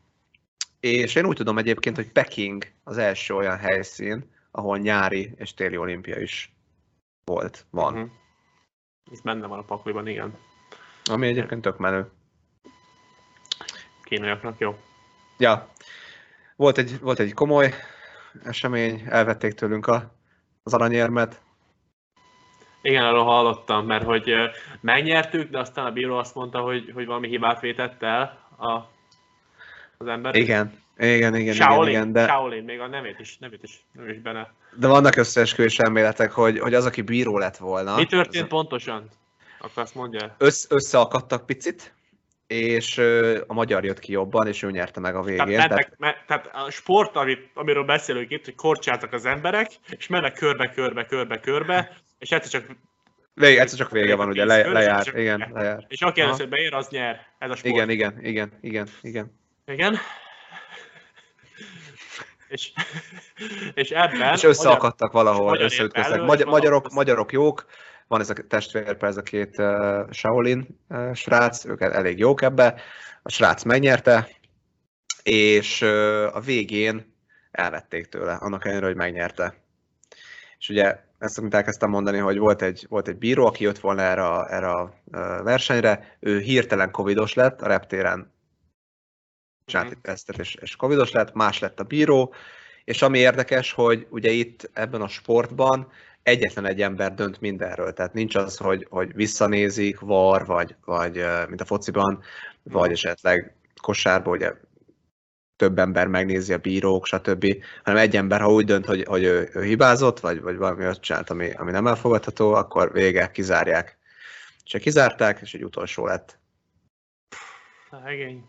[0.81, 5.77] és én úgy tudom egyébként, hogy Peking az első olyan helyszín, ahol nyári és téli
[5.77, 6.55] olimpia is
[7.25, 7.95] volt, van.
[7.95, 8.11] Uh-huh.
[9.13, 10.39] Ez benne van a pakliban, igen.
[11.05, 12.11] Ami egyébként tök menő.
[14.03, 14.79] Kínaiaknak jó.
[15.39, 15.73] Ja.
[16.57, 17.75] Volt egy, volt egy komoly
[18.43, 20.15] esemény, elvették tőlünk a,
[20.63, 21.41] az aranyérmet.
[22.83, 24.33] Igen, arról hallottam, mert hogy
[24.81, 28.73] megnyertük, de aztán a bíró azt mondta, hogy, hogy valami hibát vétett el a,
[29.99, 30.35] az ember.
[30.35, 32.27] Igen, igen, igen, Shaolin, igen, igen, de...
[32.27, 34.53] Shaolin, még a nevét is, nevét is, nevét is benne.
[34.77, 37.97] De vannak összeesküvés elméletek, hogy, hogy az, aki bíró lett volna...
[37.97, 38.49] Mi történt az...
[38.49, 39.09] pontosan?
[39.61, 40.35] Akkor azt mondja.
[40.39, 41.95] Össz, összeakadtak picit,
[42.47, 42.99] és
[43.47, 45.45] a magyar jött ki jobban, és ő nyerte meg a végén.
[45.45, 45.99] Tehát, mentek, tehát...
[45.99, 50.69] Me, tehát a sport, amit, amiről beszélünk itt, hogy korcsáltak az emberek, és mennek körbe,
[50.69, 52.77] körbe, körbe, körbe, és egyszer csak
[53.37, 55.85] Végig, egyszer csak vége van, ugye, le, lejár, igen, lejár.
[55.89, 57.75] És aki először beér, az nyer, ez a sport.
[57.75, 59.39] Igen, igen, igen, igen, igen.
[59.67, 59.99] Igen?
[62.49, 62.73] És,
[63.75, 64.35] és ebben...
[64.35, 66.21] És összeakadtak magyar, valahol, összeütköztek.
[66.23, 67.67] Magyar, magyarok, magyarok jók,
[68.09, 72.81] van ez a testvér, ez a két uh, Shaolin uh, srác, ők elég jók ebbe.
[73.23, 74.29] A srác megnyerte,
[75.23, 77.15] és uh, a végén
[77.51, 79.55] elvették tőle, annak ellenére, hogy megnyerte.
[80.59, 84.03] És ugye ezt, amit elkezdtem mondani, hogy volt egy, volt egy bíró, aki jött volna
[84.03, 84.95] erre a, erre a
[85.43, 88.33] versenyre, ő hirtelen covidos lett, a reptéren
[89.65, 92.35] csinált egy tesztet, és, és covidos lett, más lett a bíró,
[92.85, 95.91] és ami érdekes, hogy ugye itt ebben a sportban
[96.25, 101.61] egyetlen egy ember dönt mindenről, tehát nincs az, hogy, hogy visszanézik, var, vagy, vagy mint
[101.61, 102.23] a fociban,
[102.63, 104.53] vagy esetleg kosárban, ugye
[105.57, 107.47] több ember megnézi a bírók, stb.,
[107.83, 111.01] hanem egy ember, ha úgy dönt, hogy, hogy ő, ő hibázott, vagy, vagy valami olyat
[111.01, 113.99] csinált, ami, ami nem elfogadható, akkor vége, kizárják.
[114.65, 116.39] És kizárták, és egy utolsó lett.
[118.05, 118.45] Egény.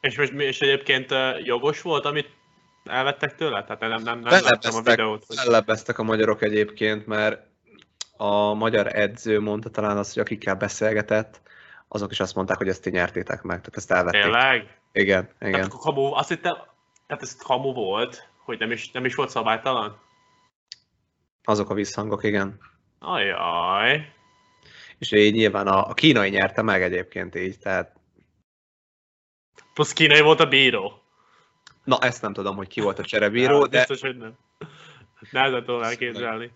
[0.00, 1.14] És, most, és egyébként
[1.44, 2.35] jogos volt, amit
[2.88, 3.64] elvettek tőle?
[3.64, 5.24] Tehát nem, nem, nem láttam a videót.
[5.26, 5.36] Hogy...
[5.44, 7.46] Ellebbeztek a magyarok egyébként, mert
[8.16, 11.40] a magyar edző mondta talán azt, hogy akikkel beszélgetett,
[11.88, 14.22] azok is azt mondták, hogy ezt ti nyertétek meg, tehát ezt elvették.
[14.22, 14.80] Tényleg?
[14.92, 15.52] Igen, igen.
[15.52, 16.54] Tehát, kamu, azt hittem,
[17.06, 20.00] tehát ez kamu volt, hogy nem is, nem is volt szabálytalan?
[21.44, 22.58] Azok a visszhangok, igen.
[22.98, 24.12] Ajaj.
[24.98, 27.96] És így nyilván a, a kínai nyerte meg egyébként így, tehát
[29.76, 31.02] Plusz kínai volt a bíró.
[31.86, 33.78] Na, ezt nem tudom, hogy ki volt a cserebíró, ja, de...
[33.78, 34.36] Biztos, hogy nem.
[35.30, 36.50] Nehezen tudom elképzelni.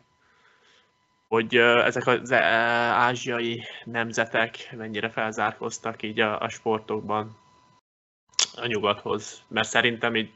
[1.28, 7.36] Hogy ezek az ázsiai nemzetek mennyire felzárkoztak így a, a sportokban
[8.54, 9.42] a nyugathoz.
[9.48, 10.30] Mert szerintem így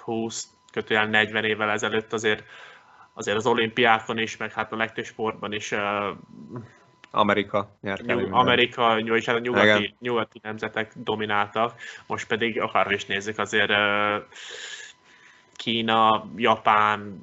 [0.00, 2.44] 20, kötőjel 40 évvel ezelőtt azért
[3.18, 5.74] azért az olimpiákon is, meg hát a legtöbb sportban is
[7.10, 11.74] Amerika nyert Nyug, Amerika, és hát a nyugati, nyugati nemzetek domináltak,
[12.06, 13.72] most pedig akár is nézzük azért
[15.56, 17.22] Kína, Japán,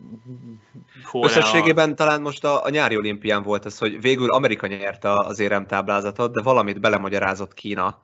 [1.12, 1.28] Korea.
[1.30, 6.34] Összességében talán most a, a nyári olimpián volt ez, hogy végül Amerika nyerte az éremtáblázatot,
[6.34, 8.02] de valamit belemagyarázott Kína,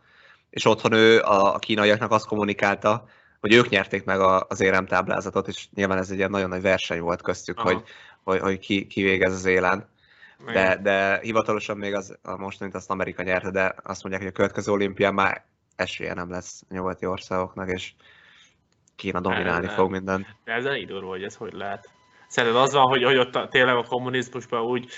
[0.49, 3.05] és otthon ő a, a kínaiaknak azt kommunikálta,
[3.39, 7.01] hogy ők nyerték meg a, az éremtáblázatot, és nyilván ez egy ilyen nagyon nagy verseny
[7.01, 7.67] volt köztük, Aha.
[7.67, 7.83] hogy,
[8.23, 9.89] hogy, hogy ki, ki végez az élen.
[10.45, 14.35] De, de hivatalosan még az, a mostanit azt Amerika nyerte, de azt mondják, hogy a
[14.35, 17.93] következő olimpián már esélye nem lesz a nyugati országoknak, és
[18.95, 19.91] Kína dominálni Nem, fog nem.
[19.91, 20.27] minden.
[20.43, 21.89] De ez elég durva, hogy ez hogy lehet.
[22.27, 24.91] Szerinted az van, hogy, hogy ott tényleg a kommunizmusban úgy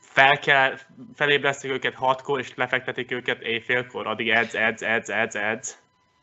[0.00, 0.74] fel kell,
[1.14, 5.78] felébresztik őket hatkor, és lefektetik őket éjfélkor, addig edz, edz, edz, edz, edz.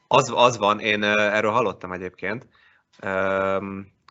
[0.07, 2.47] Az, az van, én erről hallottam egyébként,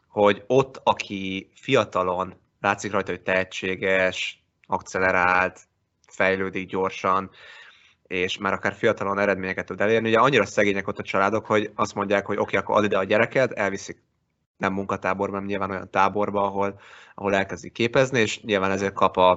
[0.08, 5.60] hogy ott, aki fiatalon látszik rajta, hogy tehetséges, akcelerált,
[6.08, 7.30] fejlődik gyorsan,
[8.02, 10.08] és már akár fiatalon eredményeket tud elérni.
[10.08, 12.98] Ugye annyira szegények ott a családok, hogy azt mondják, hogy oké, okay, akkor add ide
[12.98, 14.02] a gyereket, elviszik
[14.56, 16.80] nem munkatáborba, hanem nyilván olyan táborba, ahol,
[17.14, 19.32] ahol elkezdik képezni, és nyilván ezért kap a,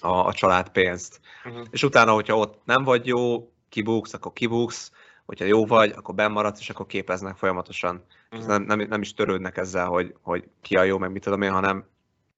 [0.00, 1.20] a, a család pénzt.
[1.44, 1.66] Uh-huh.
[1.70, 4.92] És utána, hogyha ott nem vagy jó, kibuksz, akkor kibuksz,
[5.24, 8.04] hogyha jó vagy, akkor benn maradsz, és akkor képeznek folyamatosan.
[8.30, 8.48] Uh-huh.
[8.48, 11.52] Nem, nem, nem is törődnek ezzel, hogy, hogy ki a jó, meg mit tudom én,
[11.52, 11.84] hanem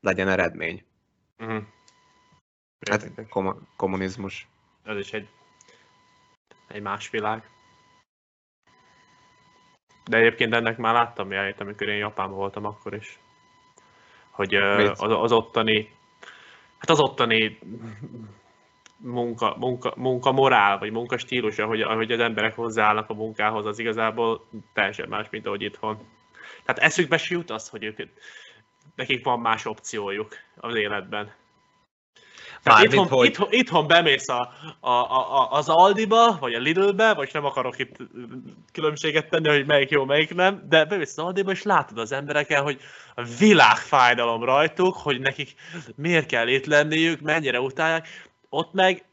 [0.03, 0.85] legyen eredmény.
[1.39, 1.63] Uh-huh.
[2.91, 4.49] Hát kom- kommunizmus.
[4.85, 5.29] Ez is egy,
[6.69, 7.51] egy más világ.
[10.05, 13.19] De egyébként ennek már láttam jelét, amikor én Japánban voltam akkor is.
[14.31, 15.91] Hogy az, az ottani,
[16.79, 17.59] hát az ottani
[18.97, 23.79] munka, munka, munka morál, vagy munka stílusa, hogy, ahogy az emberek hozzáállnak a munkához, az
[23.79, 25.99] igazából teljesen más, mint ahogy itthon.
[26.65, 27.99] Tehát eszükbe se jut az, hogy ők,
[28.95, 31.33] nekik van más opciójuk az életben.
[32.63, 37.15] Tehát itthon, hogy- itthon, itthon bemész a, a, a, a, az Aldiba, vagy a Lidlbe,
[37.15, 37.97] vagy nem akarok itt
[38.73, 42.63] különbséget tenni, hogy melyik jó, melyik nem, de bemész az Aldiba, és látod az embereken,
[42.63, 42.81] hogy
[43.15, 45.55] a világfájdalom rajtuk, hogy nekik
[45.97, 48.09] miért kell itt lenniük, mennyire utálják.
[48.49, 49.05] Ott meg,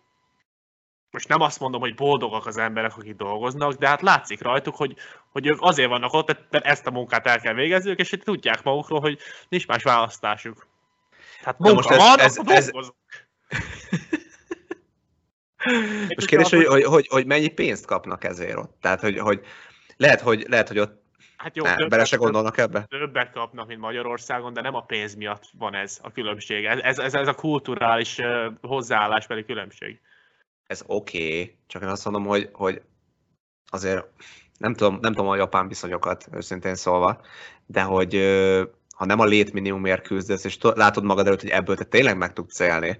[1.12, 4.96] most nem azt mondom, hogy boldogak az emberek, akik dolgoznak, de hát látszik rajtuk, hogy,
[5.30, 8.64] hogy ők azért vannak ott, mert ezt a munkát el kell végezniük, és hogy tudják
[8.64, 9.20] magukról, hogy
[9.50, 10.68] nincs más választásuk.
[11.40, 12.72] Tehát munka most ez- van, ez- ez-.
[16.16, 18.78] Most kérdés, hogy, hogy, hogy, hogy mennyi pénzt kapnak ezért ott?
[18.82, 19.46] Tehát, hogy, hogy
[19.98, 21.04] lehet, hogy, lehet, hogy ott
[21.38, 22.86] Hát jó, ne, többet- bele se gondolnak ebbe?
[22.90, 26.66] többet kapnak, mint Magyarországon, de nem a pénz miatt van ez a különbség.
[26.66, 28.20] Ez, ez, ez, a kulturális
[28.62, 30.00] hozzáállásbeli különbség.
[30.70, 32.82] Ez oké, okay, csak én azt mondom, hogy, hogy
[33.70, 34.06] azért
[34.58, 37.22] nem tudom, nem tudom a japán viszonyokat, őszintén szólva,
[37.66, 38.14] de hogy
[38.96, 42.34] ha nem a létminimumért küzdesz, és to- látod magad előtt, hogy ebből te tényleg meg
[42.34, 43.00] tudsz élni,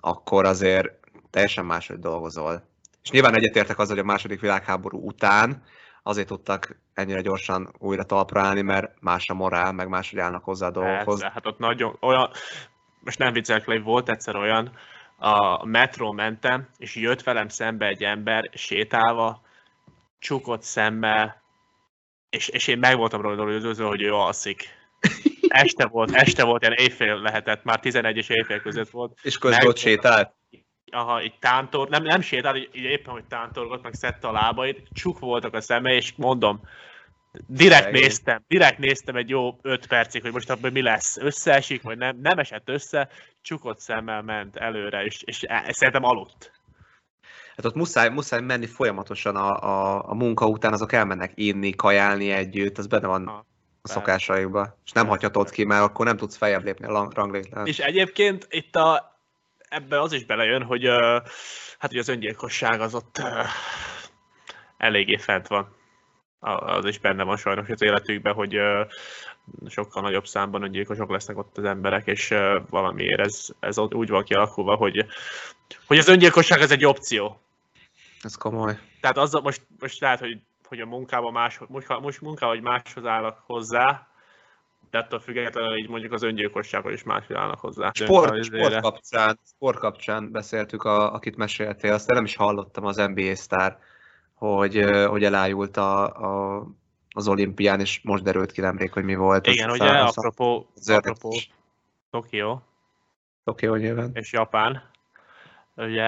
[0.00, 0.88] akkor azért
[1.30, 2.68] teljesen máshogy dolgozol.
[3.02, 5.62] És nyilván egyetértek az, hogy a második világháború után
[6.02, 10.66] azért tudtak ennyire gyorsan újra talpra állni, mert más a morál, meg máshogy állnak hozzá
[10.66, 11.20] a dolgokhoz.
[11.20, 12.30] Persze, hát ott nagyon olyan,
[13.00, 14.72] most nem viccelek le, volt egyszer olyan,
[15.24, 19.42] a metró mentem, és jött velem szembe egy ember sétálva,
[20.18, 21.42] csukott szemmel,
[22.30, 24.68] és, és én meg voltam róla győződve, hogy ő alszik.
[25.48, 29.18] Este volt, este volt, ilyen éjfél lehetett, már 11 és éjfél között volt.
[29.22, 30.34] És közben Meg- ott sétált.
[30.92, 34.88] aha, így tántor, nem, nem sétált, így, így éppen, hogy tántorgott, meg szedte a lábait,
[34.92, 36.60] csuk voltak a szeme, és mondom,
[37.46, 41.98] direkt néztem, direkt néztem egy jó 5 percig, hogy most abban mi lesz, összeesik, vagy
[41.98, 43.08] nem, nem esett össze,
[43.42, 46.52] csukott szemmel ment előre, és, és e- szerintem aludt.
[47.56, 52.30] Hát ott muszáj, muszáj menni folyamatosan a, a, a munka után, azok elmennek inni, kajálni
[52.30, 53.46] együtt, az benne van Ha,
[53.82, 54.78] a szokásaikba.
[54.84, 57.66] És nem hagyhatod ki, mert akkor nem tudsz feljebb lépni a ranglétrán.
[57.66, 59.18] És egyébként itt a,
[59.68, 60.86] ebbe az is belejön, hogy
[61.78, 63.22] hát ugye az öngyilkosság az ott
[64.76, 65.76] eléggé fent van.
[66.44, 68.58] Az is benne van sajnos az életükben, hogy
[69.68, 72.34] sokkal nagyobb számban öngyilkosok lesznek ott az emberek, és
[72.70, 75.06] valamiért ez, ez úgy van kialakulva, hogy,
[75.86, 77.40] hogy az öngyilkosság ez egy opció.
[78.22, 78.78] Ez komoly.
[79.00, 83.04] Tehát az most, most lehet, hogy, hogy a munkában más, munka, most munkában, hogy máshoz
[83.04, 84.08] állnak hozzá,
[84.90, 87.90] de attól függetlenül így mondjuk az öngyilkossághoz is máshoz állnak hozzá.
[87.94, 93.34] Sport, sport, kapcsán, sport kapcsán beszéltük, a, akit meséltél, azt nem is hallottam az NBA
[93.34, 93.78] sztár,
[94.52, 96.62] hogy, hogy elájult a, a,
[97.10, 99.46] az olimpián, és most derült ki nemrég, hogy mi volt.
[99.46, 101.30] Igen, Az- ugye, az- apropó, apropó.
[103.44, 104.10] Tokió hogy nyilván.
[104.14, 104.90] és Japán,
[105.76, 106.04] ugye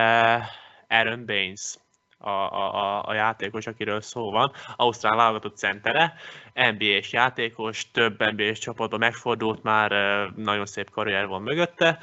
[0.89, 1.77] Aaron Baines,
[2.19, 6.15] a, a, a, a játékos, akiről szó van, Ausztrál válogatott centere,
[6.55, 9.91] NBA-s játékos, több NBA-s csapatban megfordult már,
[10.37, 11.99] nagyon szép karrier van mögötte,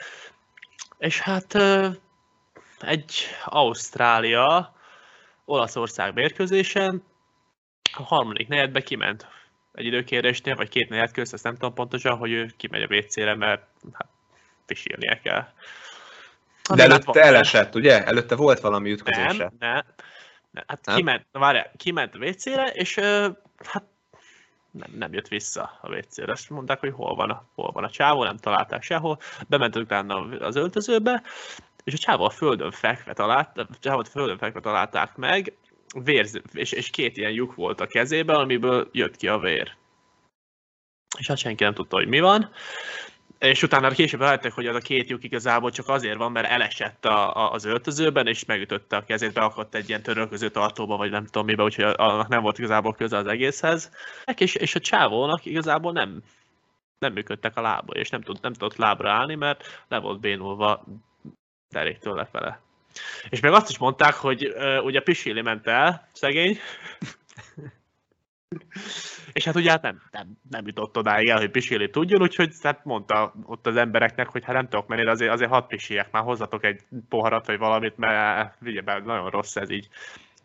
[0.97, 1.57] és hát
[2.79, 3.13] egy
[3.45, 4.73] Ausztrália
[5.45, 7.03] Olaszország mérkőzésen
[7.97, 9.27] a harmadik negyedbe kiment
[9.73, 13.35] egy időkérésnél, vagy két negyed közt, ezt nem tudom pontosan, hogy ő kimegy a WC-re,
[13.35, 14.07] mert hát
[14.65, 15.47] pisilnie kell.
[16.75, 18.05] De hát előtte van- elesett, ugye?
[18.05, 19.51] Előtte volt valami nem, ütközése.
[19.59, 19.83] nem,
[20.51, 20.63] nem.
[20.67, 20.95] Hát Nem?
[20.95, 22.95] kiment, várjál, kiment a WC-re, és
[23.65, 23.83] hát
[24.71, 26.31] nem, nem jött vissza a WC-re.
[26.31, 29.19] Azt mondták, hogy hol van, a, hol van a csávó, nem találták sehol.
[29.47, 31.23] Bementünk utána az öltözőbe,
[31.83, 35.57] és a csávó a földön fekve talált, a csávót földön fekve találták meg,
[36.03, 39.75] vérz, és, és két ilyen lyuk volt a kezében, amiből jött ki a vér.
[41.17, 42.49] És hát senki nem tudta, hogy mi van.
[43.39, 47.05] És utána később rájöttek, hogy az a két lyuk igazából csak azért van, mert elesett
[47.05, 51.25] a, a, az öltözőben, és megütötte a kezét, beakadt egy ilyen törölköző tartóba, vagy nem
[51.25, 53.91] tudom mibe, úgyhogy annak nem volt igazából köze az egészhez.
[54.37, 56.23] És, és a csávónak igazából nem,
[56.99, 60.83] nem működtek a lába, és nem, tud, nem tudott lábra állni, mert le volt bénulva
[61.73, 62.59] deréktől lefele.
[63.29, 66.59] És még azt is mondták, hogy uh, ugye Pisili ment el, szegény,
[69.33, 72.85] és hát ugye hát nem, nem, nem jutott odáig el, hogy Pisili tudjon, úgyhogy hát
[72.85, 76.23] mondta ott az embereknek, hogy hát nem tudok menni, de azért, azért hat pisiek, már
[76.23, 79.89] hozzatok egy poharat vagy valamit, mert ugye, nagyon rossz ez így.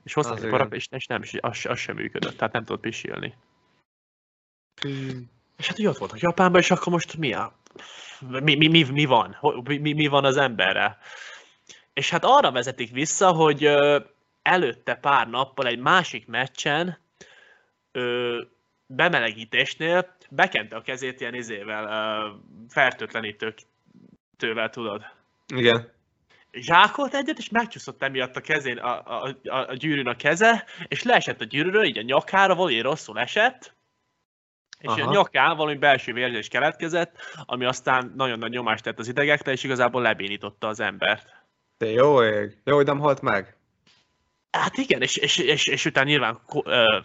[0.05, 3.35] És hoztak egy poharat, és, és nem, az, az sem működött, tehát nem tudott pisilni.
[4.81, 5.31] Hmm.
[5.57, 7.53] És hát ugye ott voltak Japánban, és akkor most mi a...
[8.21, 9.37] Mi, mi, mi, mi van?
[9.65, 10.99] Mi, mi van az emberre?
[11.93, 13.71] És hát arra vezetik vissza, hogy
[14.43, 16.99] előtte pár nappal egy másik meccsen
[17.93, 18.41] ö,
[18.87, 22.29] bemelegítésnél bekente a kezét ilyen izével, ö,
[22.69, 25.03] fertőtlenítővel, tudod.
[25.47, 25.93] Igen.
[26.53, 31.03] Zsákolt egyet, és megcsúszott emiatt a kezén a, a, a, a gyűrűn a keze, és
[31.03, 33.77] leesett a gyűrűről, így a nyakára, valami rosszul esett,
[34.79, 35.09] és Aha.
[35.09, 39.63] a nyakán valami belső vérzés keletkezett, ami aztán nagyon nagy nyomást tett az idegekre, és
[39.63, 41.47] igazából lebénította az embert.
[41.79, 42.57] De jó ég.
[42.65, 43.57] Jó, hogy nem halt meg.
[44.51, 46.41] Hát igen, és, és, és, és utána nyilván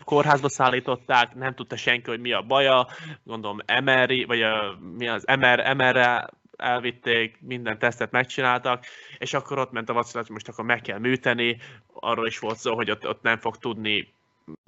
[0.03, 2.87] kórházba szállították, nem tudta senki, hogy mi a baja,
[3.23, 8.85] gondolom MR, vagy a, mi az MR, MR-re elvitték, minden tesztet megcsináltak,
[9.17, 11.57] és akkor ott ment a vacilat, hogy most akkor meg kell műteni,
[11.93, 14.13] arról is volt szó, hogy ott, ott nem fog tudni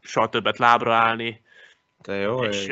[0.02, 1.41] soha többet lábra állni,
[2.06, 2.65] te jó és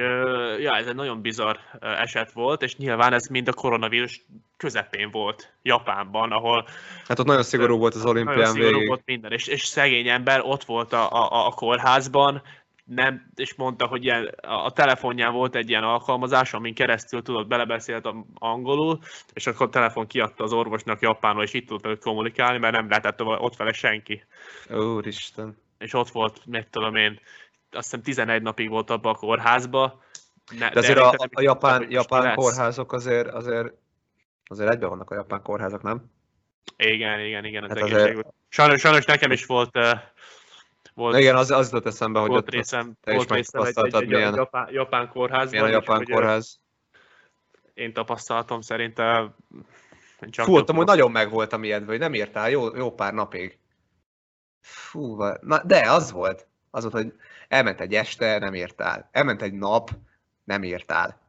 [0.59, 4.25] ja, ez egy nagyon bizarr eset volt, és nyilván ez mind a koronavírus
[4.57, 6.67] közepén volt Japánban, ahol...
[7.07, 8.87] Hát ott nagyon szigorú volt az olimpián Nagyon szigorú végig.
[8.87, 12.41] volt minden, és, és szegény ember ott volt a, a, a kórházban,
[12.83, 18.09] nem, és mondta, hogy ilyen, a telefonján volt egy ilyen alkalmazás, amin keresztül tudott belebeszélt
[18.33, 18.99] angolul,
[19.33, 23.21] és akkor a telefon kiadta az orvosnak japánul, és itt tudott kommunikálni, mert nem lehetett
[23.21, 24.23] ott vele senki.
[24.69, 25.57] Úristen.
[25.77, 27.19] És ott volt, mit tudom én,
[27.73, 30.01] azt hiszem 11 napig volt abban a kórházba.
[30.59, 33.73] Ne, de azért de a, a japán, japán kórházok azért, azért,
[34.45, 36.11] azért egyben vannak a japán kórházak, nem?
[36.77, 38.25] Igen, igen, igen, az hát azért...
[38.49, 39.91] sajnos, sajnos nekem is volt uh,
[40.93, 44.07] volt, igen, az, az jutott eszembe, hogy volt részem, te volt is részem egy, egy,
[44.07, 45.49] milyen, japán, japán kórházban.
[45.49, 46.59] Milyen a japán kórház?
[47.73, 49.29] Én tapasztalatom szerint uh,
[50.29, 53.59] csak Fú, ott nagyon meg voltam ijedve, hogy nem írtál jó, jó pár napig.
[54.61, 56.47] Fú, na, de az volt.
[56.71, 57.13] Az volt, hogy
[57.53, 59.09] elment egy este, nem írtál.
[59.11, 59.89] Elment egy nap,
[60.43, 61.21] nem írtál.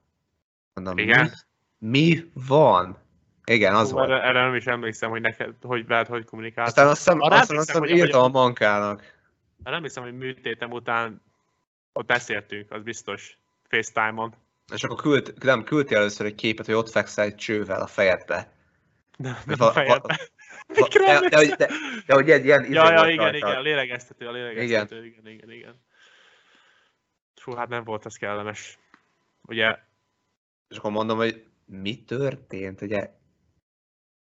[0.75, 1.33] Mondom, Igen?
[1.79, 2.99] Mi, mi van?
[3.45, 4.11] Igen, az Hú, volt.
[4.11, 6.65] Erre, nem is emlékszem, hogy neked, hogy veled hogy kommunikáltam.
[6.65, 9.13] Aztán azt hiszem, azt hiszem, azt hiszem írtam a mankának.
[9.65, 11.23] Nem hiszem, hogy műtétem után
[11.93, 14.35] ott beszéltünk, az biztos, FaceTime-on.
[14.75, 18.53] És akkor küld, nem, küldtél először egy képet, hogy ott fekszel egy csővel a fejedbe.
[19.17, 20.17] Nem, nem a fejedbe.
[20.67, 21.69] Va, de, de, de,
[22.07, 22.73] de, hogy egy ilyen...
[22.73, 25.51] Ja, ja, igen, igen, a lélegeztető, a lélegeztető, igen, igen, igen.
[25.51, 25.85] igen.
[27.45, 28.79] Fú, hát nem volt ez kellemes.
[29.43, 29.79] Ugye...
[30.69, 33.11] És akkor mondom, hogy mi történt, ugye?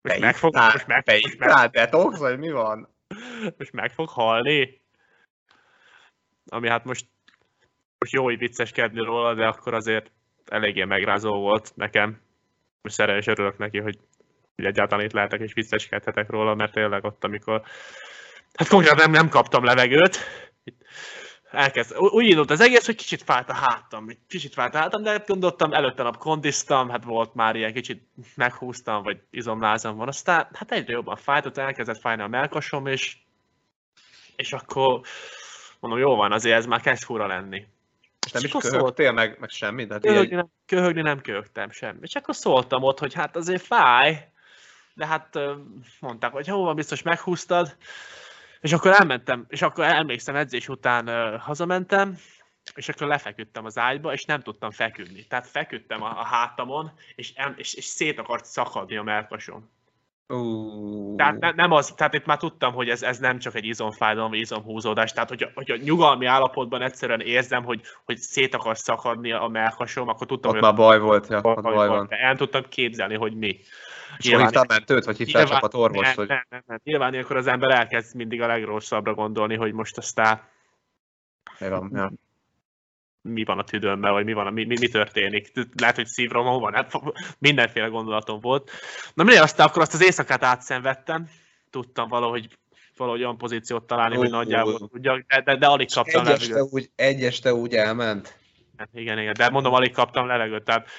[0.02, 2.96] Most meg fog, most meg, most meg, detox, vagy mi van?
[3.58, 4.82] Most meg fog halni?
[6.46, 7.06] Ami hát most,
[7.98, 10.12] most jó, hogy vicceskedni róla, de akkor azért
[10.46, 12.22] eléggé megrázó volt nekem.
[12.82, 14.00] Most szerencsés örülök neki, hogy,
[14.56, 17.62] hogy egyáltalán itt lehetek és vicceskedhetek róla, mert tényleg ott, amikor
[18.54, 20.20] hát konkrétan nem, nem kaptam levegőt,
[21.52, 25.24] elkezd, úgy indult az egész, hogy kicsit fájt a hátam, kicsit fájt a hátam, de
[25.28, 30.72] gondoltam, előtte nap kondiztam, hát volt már ilyen kicsit meghúztam, vagy izomlázam van, aztán hát
[30.72, 33.18] egyre jobban fájt, ott elkezdett fájni a melkasom, és,
[34.36, 35.02] és akkor
[35.80, 37.68] mondom, jó van, azért ez már kezd fura lenni.
[38.26, 39.88] És nem és is köhögtél meg, meg semmi?
[39.88, 40.38] Tehát köhögni, ilyen...
[40.38, 42.00] nem, köhögni nem köhögtem semmi.
[42.02, 44.30] És akkor szóltam ott, hogy hát azért fáj,
[44.94, 45.40] de hát
[46.00, 47.76] mondták, hogy jó van, biztos meghúztad.
[48.66, 52.18] És akkor elmentem, és akkor emlékszem, edzés után uh, hazamentem,
[52.76, 55.26] és akkor lefeküdtem az ágyba, és nem tudtam feküdni.
[55.28, 59.70] Tehát feküdtem a, a hátamon, és, és, és szét akart szakadni a melkasom.
[60.28, 61.16] Uh.
[61.16, 64.30] Tehát ne, nem az, tehát itt már tudtam, hogy ez, ez nem csak egy izomfájdalom,
[64.30, 69.32] vagy izomhúzódás, tehát hogy, hogy a nyugalmi állapotban egyszerűen érzem, hogy, hogy szét akar szakadni
[69.32, 72.08] a melkasom, akkor tudtam, ott hogy már baj volt, ja, baj, baj, baj van.
[72.10, 73.60] El tudtam képzelni, hogy mi.
[74.18, 76.04] És nyilván, hívtál mentőt, vagy hívtál csak a orvost?
[76.04, 76.28] Nem, hogy...
[76.28, 76.80] nem, nem, nem.
[76.84, 80.42] Nyilván ilyenkor az ember elkezd mindig a legrosszabbra gondolni, hogy most aztán
[81.60, 82.12] van, ja.
[83.22, 85.52] mi van a tüdőmben, vagy mi, van, mi, mi, mi történik.
[85.80, 86.92] Lehet, hogy szívrom van, hát
[87.40, 88.72] mindenféle gondolatom volt.
[89.14, 91.30] Na mindegy, aztán akkor azt az éjszakát átszenvedtem,
[91.70, 92.58] tudtam valahogy
[92.98, 94.88] valahogy olyan pozíciót találni, hogy Ó, nagyjából ó.
[94.88, 98.38] tudjak, de, de, de alig kaptam Egy este, úgy, egy este úgy elment.
[98.78, 100.90] Hát Igen, igen, de mondom, alig kaptam levegőt, tehát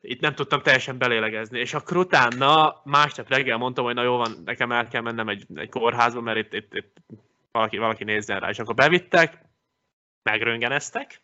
[0.00, 1.58] itt nem tudtam teljesen belélegezni.
[1.58, 5.46] És akkor utána másnap reggel mondtam, hogy na jó van, nekem el kell mennem egy,
[5.54, 6.96] egy kórházba, mert itt, itt, itt
[7.50, 8.48] valaki, valaki nézzen rá.
[8.48, 9.44] És akkor bevittek,
[10.22, 11.22] megröngeneztek,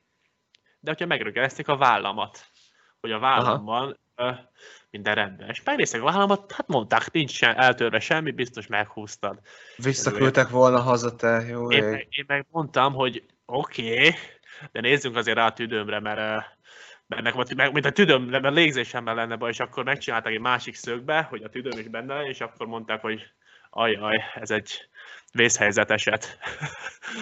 [0.81, 2.47] de hogyha megröngenezték a vállamat,
[3.01, 4.01] hogy a vállamban
[4.91, 5.49] minden rendben.
[5.49, 9.39] És megnéztek a vállamat, hát mondták, nincs se- eltörve semmi, biztos meghúztad.
[9.77, 14.15] Visszaküldtek volna haza, te jó Én meg, én meg mondtam, hogy oké, okay,
[14.73, 16.45] de nézzünk azért rá a tüdőmre, mert,
[17.15, 20.75] mert nekem, a- mint a tüdőm, mert légzésemmel lenne baj, és akkor megcsinálták egy másik
[20.75, 23.31] szögbe, hogy a tüdőm is benne legyen, és akkor mondták, hogy
[23.71, 24.89] ajaj, ez egy
[25.33, 26.39] vészhelyzet eset.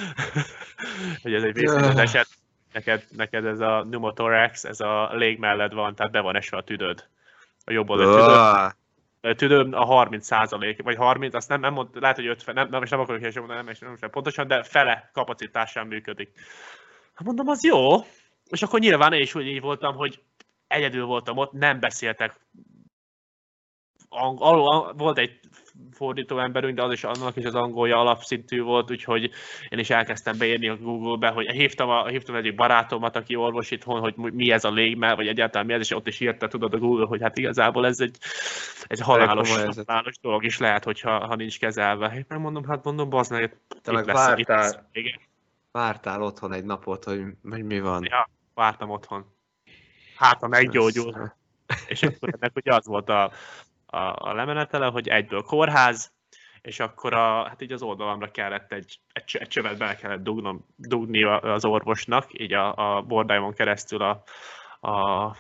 [1.23, 2.29] hogy ez egy vészhelyzet eset.
[2.73, 6.63] Neked, neked ez a pneumothorax, ez a lég mellett van, tehát be van esve a
[6.65, 7.07] tüdőd.
[7.65, 8.37] A jobb oldal tüdőd.
[8.37, 8.71] Ah,
[9.21, 12.69] A tüdőm a 30 százalék, vagy 30, azt nem, nem mond, lehet, hogy 50, nem,
[12.69, 16.31] nem, most nem akarok mondani, nem, nem, nem pontosan, de fele kapacitásán működik.
[17.15, 17.97] Hát mondom, az jó.
[18.51, 20.23] És akkor nyilván én is úgy így voltam, hogy
[20.67, 22.41] egyedül voltam ott, nem beszéltek.
[24.09, 25.41] Ang- al- al- volt egy
[25.93, 29.31] fordító emberünk, de az is annak is az angolja alapszintű volt, úgyhogy
[29.69, 34.01] én is elkezdtem beírni a Google-be, hogy hívtam, a, hívtam egyik barátomat, aki orvos itthon,
[34.01, 36.79] hogy mi ez a légmel, vagy egyáltalán mi ez, és ott is írta, tudod a
[36.79, 38.17] Google, hogy hát igazából ez egy,
[38.87, 39.55] egy halálos,
[39.87, 42.13] halálos dolog is lehet, hogyha ha nincs kezelve.
[42.15, 45.21] Én megmondom, hát mondom, bazd meg, te itt meg lesz, itt lesz vártál, vége.
[45.73, 48.05] vártál otthon egy napot, hogy, hogy mi van.
[48.05, 48.29] Ja,
[48.61, 49.25] vártam otthon.
[50.17, 51.33] Hát, ha meggyógyul.
[51.93, 53.33] És akkor ennek ugye az volt a,
[53.87, 56.13] a, a lemenetele, hogy egyből kórház,
[56.63, 60.67] és akkor a, hát így az oldalamra kellett egy, egy, egy csövet bele kellett dugnom,
[60.77, 64.23] dugni az orvosnak, így a, a bordáimon keresztül a,
[64.89, 65.37] a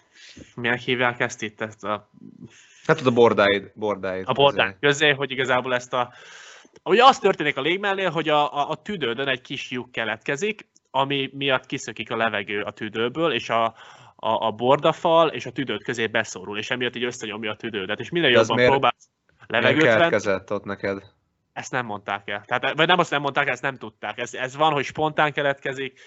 [0.55, 2.11] milyen hívják ezt itt, ezt a,
[2.87, 4.25] Hát tudod, a bordáid, bordáid.
[4.27, 6.12] a bordák közé, hogy igazából ezt a...
[6.85, 11.30] Ugye az történik a légmelnél, hogy a, a, a tüdődön egy kis lyuk keletkezik, ami
[11.32, 13.64] miatt kiszökik a levegő a tüdőből, és a,
[14.16, 18.01] a, a bordafal és a tüdőd közé beszorul, és emiatt így összenyomja a tüdődet.
[18.01, 19.09] És minél jobban miért- próbálsz
[19.49, 21.03] Miért levegőt keletkezett ott neked?
[21.53, 22.43] ezt nem mondták el.
[22.47, 24.18] Tehát, vagy nem azt nem mondták, ezt nem tudták.
[24.18, 26.01] Ez, ez van, hogy spontán keletkezik,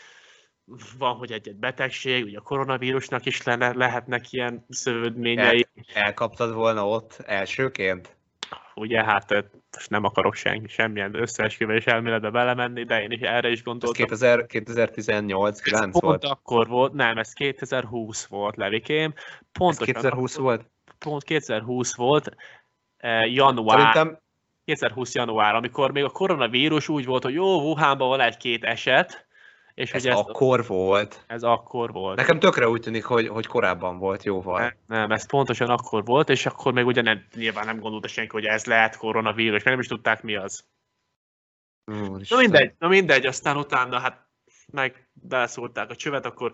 [0.98, 5.68] van, hogy egy-egy betegség, ugye a koronavírusnak is lenne, lehetnek ilyen szövődményei.
[5.94, 8.16] Elkaptad volna ott elsőként?
[8.76, 9.46] ugye hát
[9.76, 14.06] most nem akarok senki, semmilyen összeesküvés elméletbe belemenni, de én is erre is Ez gondoltam.
[14.06, 16.24] 2000, 2018 9 Pont volt?
[16.24, 19.14] akkor volt, nem, ez 2020 volt, Levikém.
[19.16, 20.70] Ez Pontosan 2020 akkor- volt?
[21.00, 22.36] Pont 2020 volt,
[22.98, 24.20] eh, január, Szerintem
[24.66, 29.23] 2020 január, amikor még a koronavírus úgy volt, hogy jó, Wuhanban van egy-két eset,
[29.74, 31.24] és ez hogy ez, akkor volt.
[31.28, 32.18] ez akkor volt.
[32.18, 34.60] Nekem tökre úgy tűnik, hogy, hogy korábban volt jóval.
[34.60, 38.32] Nem, nem, ez pontosan akkor volt, és akkor még ugye nem, nyilván nem gondolta senki,
[38.32, 40.66] hogy ez lehet koronavírus, meg nem is tudták mi az.
[41.86, 42.38] Úristen.
[42.38, 44.28] Na mindegy, na mindegy, aztán utána hát
[44.74, 46.52] meg beleszólták a csövet, akkor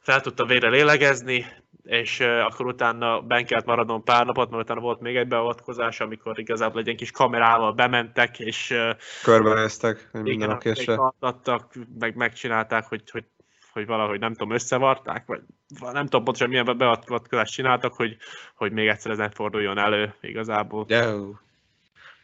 [0.00, 1.46] fel tudta végre lélegezni,
[1.82, 6.38] és akkor utána ben kellett maradnom pár napot, mert utána volt még egy beavatkozás, amikor
[6.38, 8.74] igazából egy ilyen kis kamerával bementek, és
[9.22, 13.24] Körbenéztek, hogy minden igen, oké még adtak, meg megcsinálták, hogy, hogy,
[13.72, 15.40] hogy valahogy nem tudom, összevarták, vagy
[15.80, 18.16] nem tudom pontosan milyen beavatkozást csináltak, hogy,
[18.54, 20.84] hogy még egyszer ez ne forduljon elő igazából.
[20.84, 21.12] De,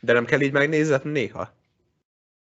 [0.01, 1.61] de nem kell így megnézni néha?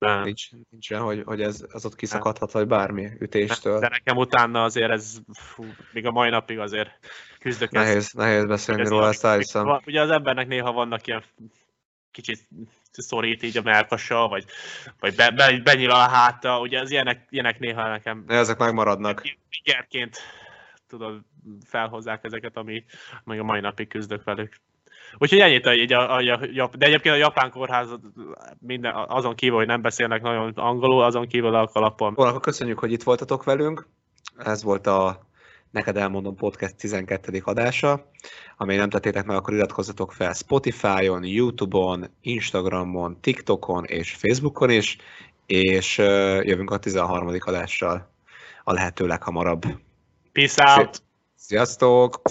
[0.04, 0.24] Nem.
[0.24, 3.80] Nincs, nincsen, hogy, hogy ez az ott kiszakadhat, vagy bármi ütéstől.
[3.80, 6.90] De nekem utána azért ez, fú, még a mai napig azért
[7.40, 7.72] küzdök.
[7.72, 9.52] Nehéz, nehéz beszélni róla, ezt.
[9.52, 11.24] Va- Ugye az embernek néha vannak ilyen
[12.12, 12.48] kicsit
[12.92, 14.46] szorít így a melkasa, vagy,
[15.00, 19.22] vagy be, be, benyíl a háta, ugye az ilyenek, ilyenek néha nekem ezek megmaradnak.
[19.50, 20.18] igerként
[20.88, 21.22] tudod,
[21.66, 22.86] felhozzák ezeket, ami
[23.24, 24.60] még a mai napig küzdök velük.
[25.18, 27.88] Úgyhogy ennyit, így a, a, a, de egyébként a japán kórház
[28.60, 32.14] minden, azon kívül, hogy nem beszélnek nagyon angolul, azon kívül a kalappal.
[32.18, 33.88] Jó, akkor köszönjük, hogy itt voltatok velünk.
[34.38, 35.32] Ez volt a
[35.74, 37.42] Neked elmondom podcast 12.
[37.44, 38.10] adása.
[38.58, 44.98] Amíg nem tettétek meg, akkor iratkozzatok fel Spotify-on, YouTube-on, Instagramon, TikTokon és Facebookon is,
[45.46, 45.98] és
[46.44, 47.36] jövünk a 13.
[47.40, 48.12] adással
[48.64, 49.64] a lehető leghamarabb.
[50.32, 51.02] Peace out!
[51.36, 52.22] Sziasztok!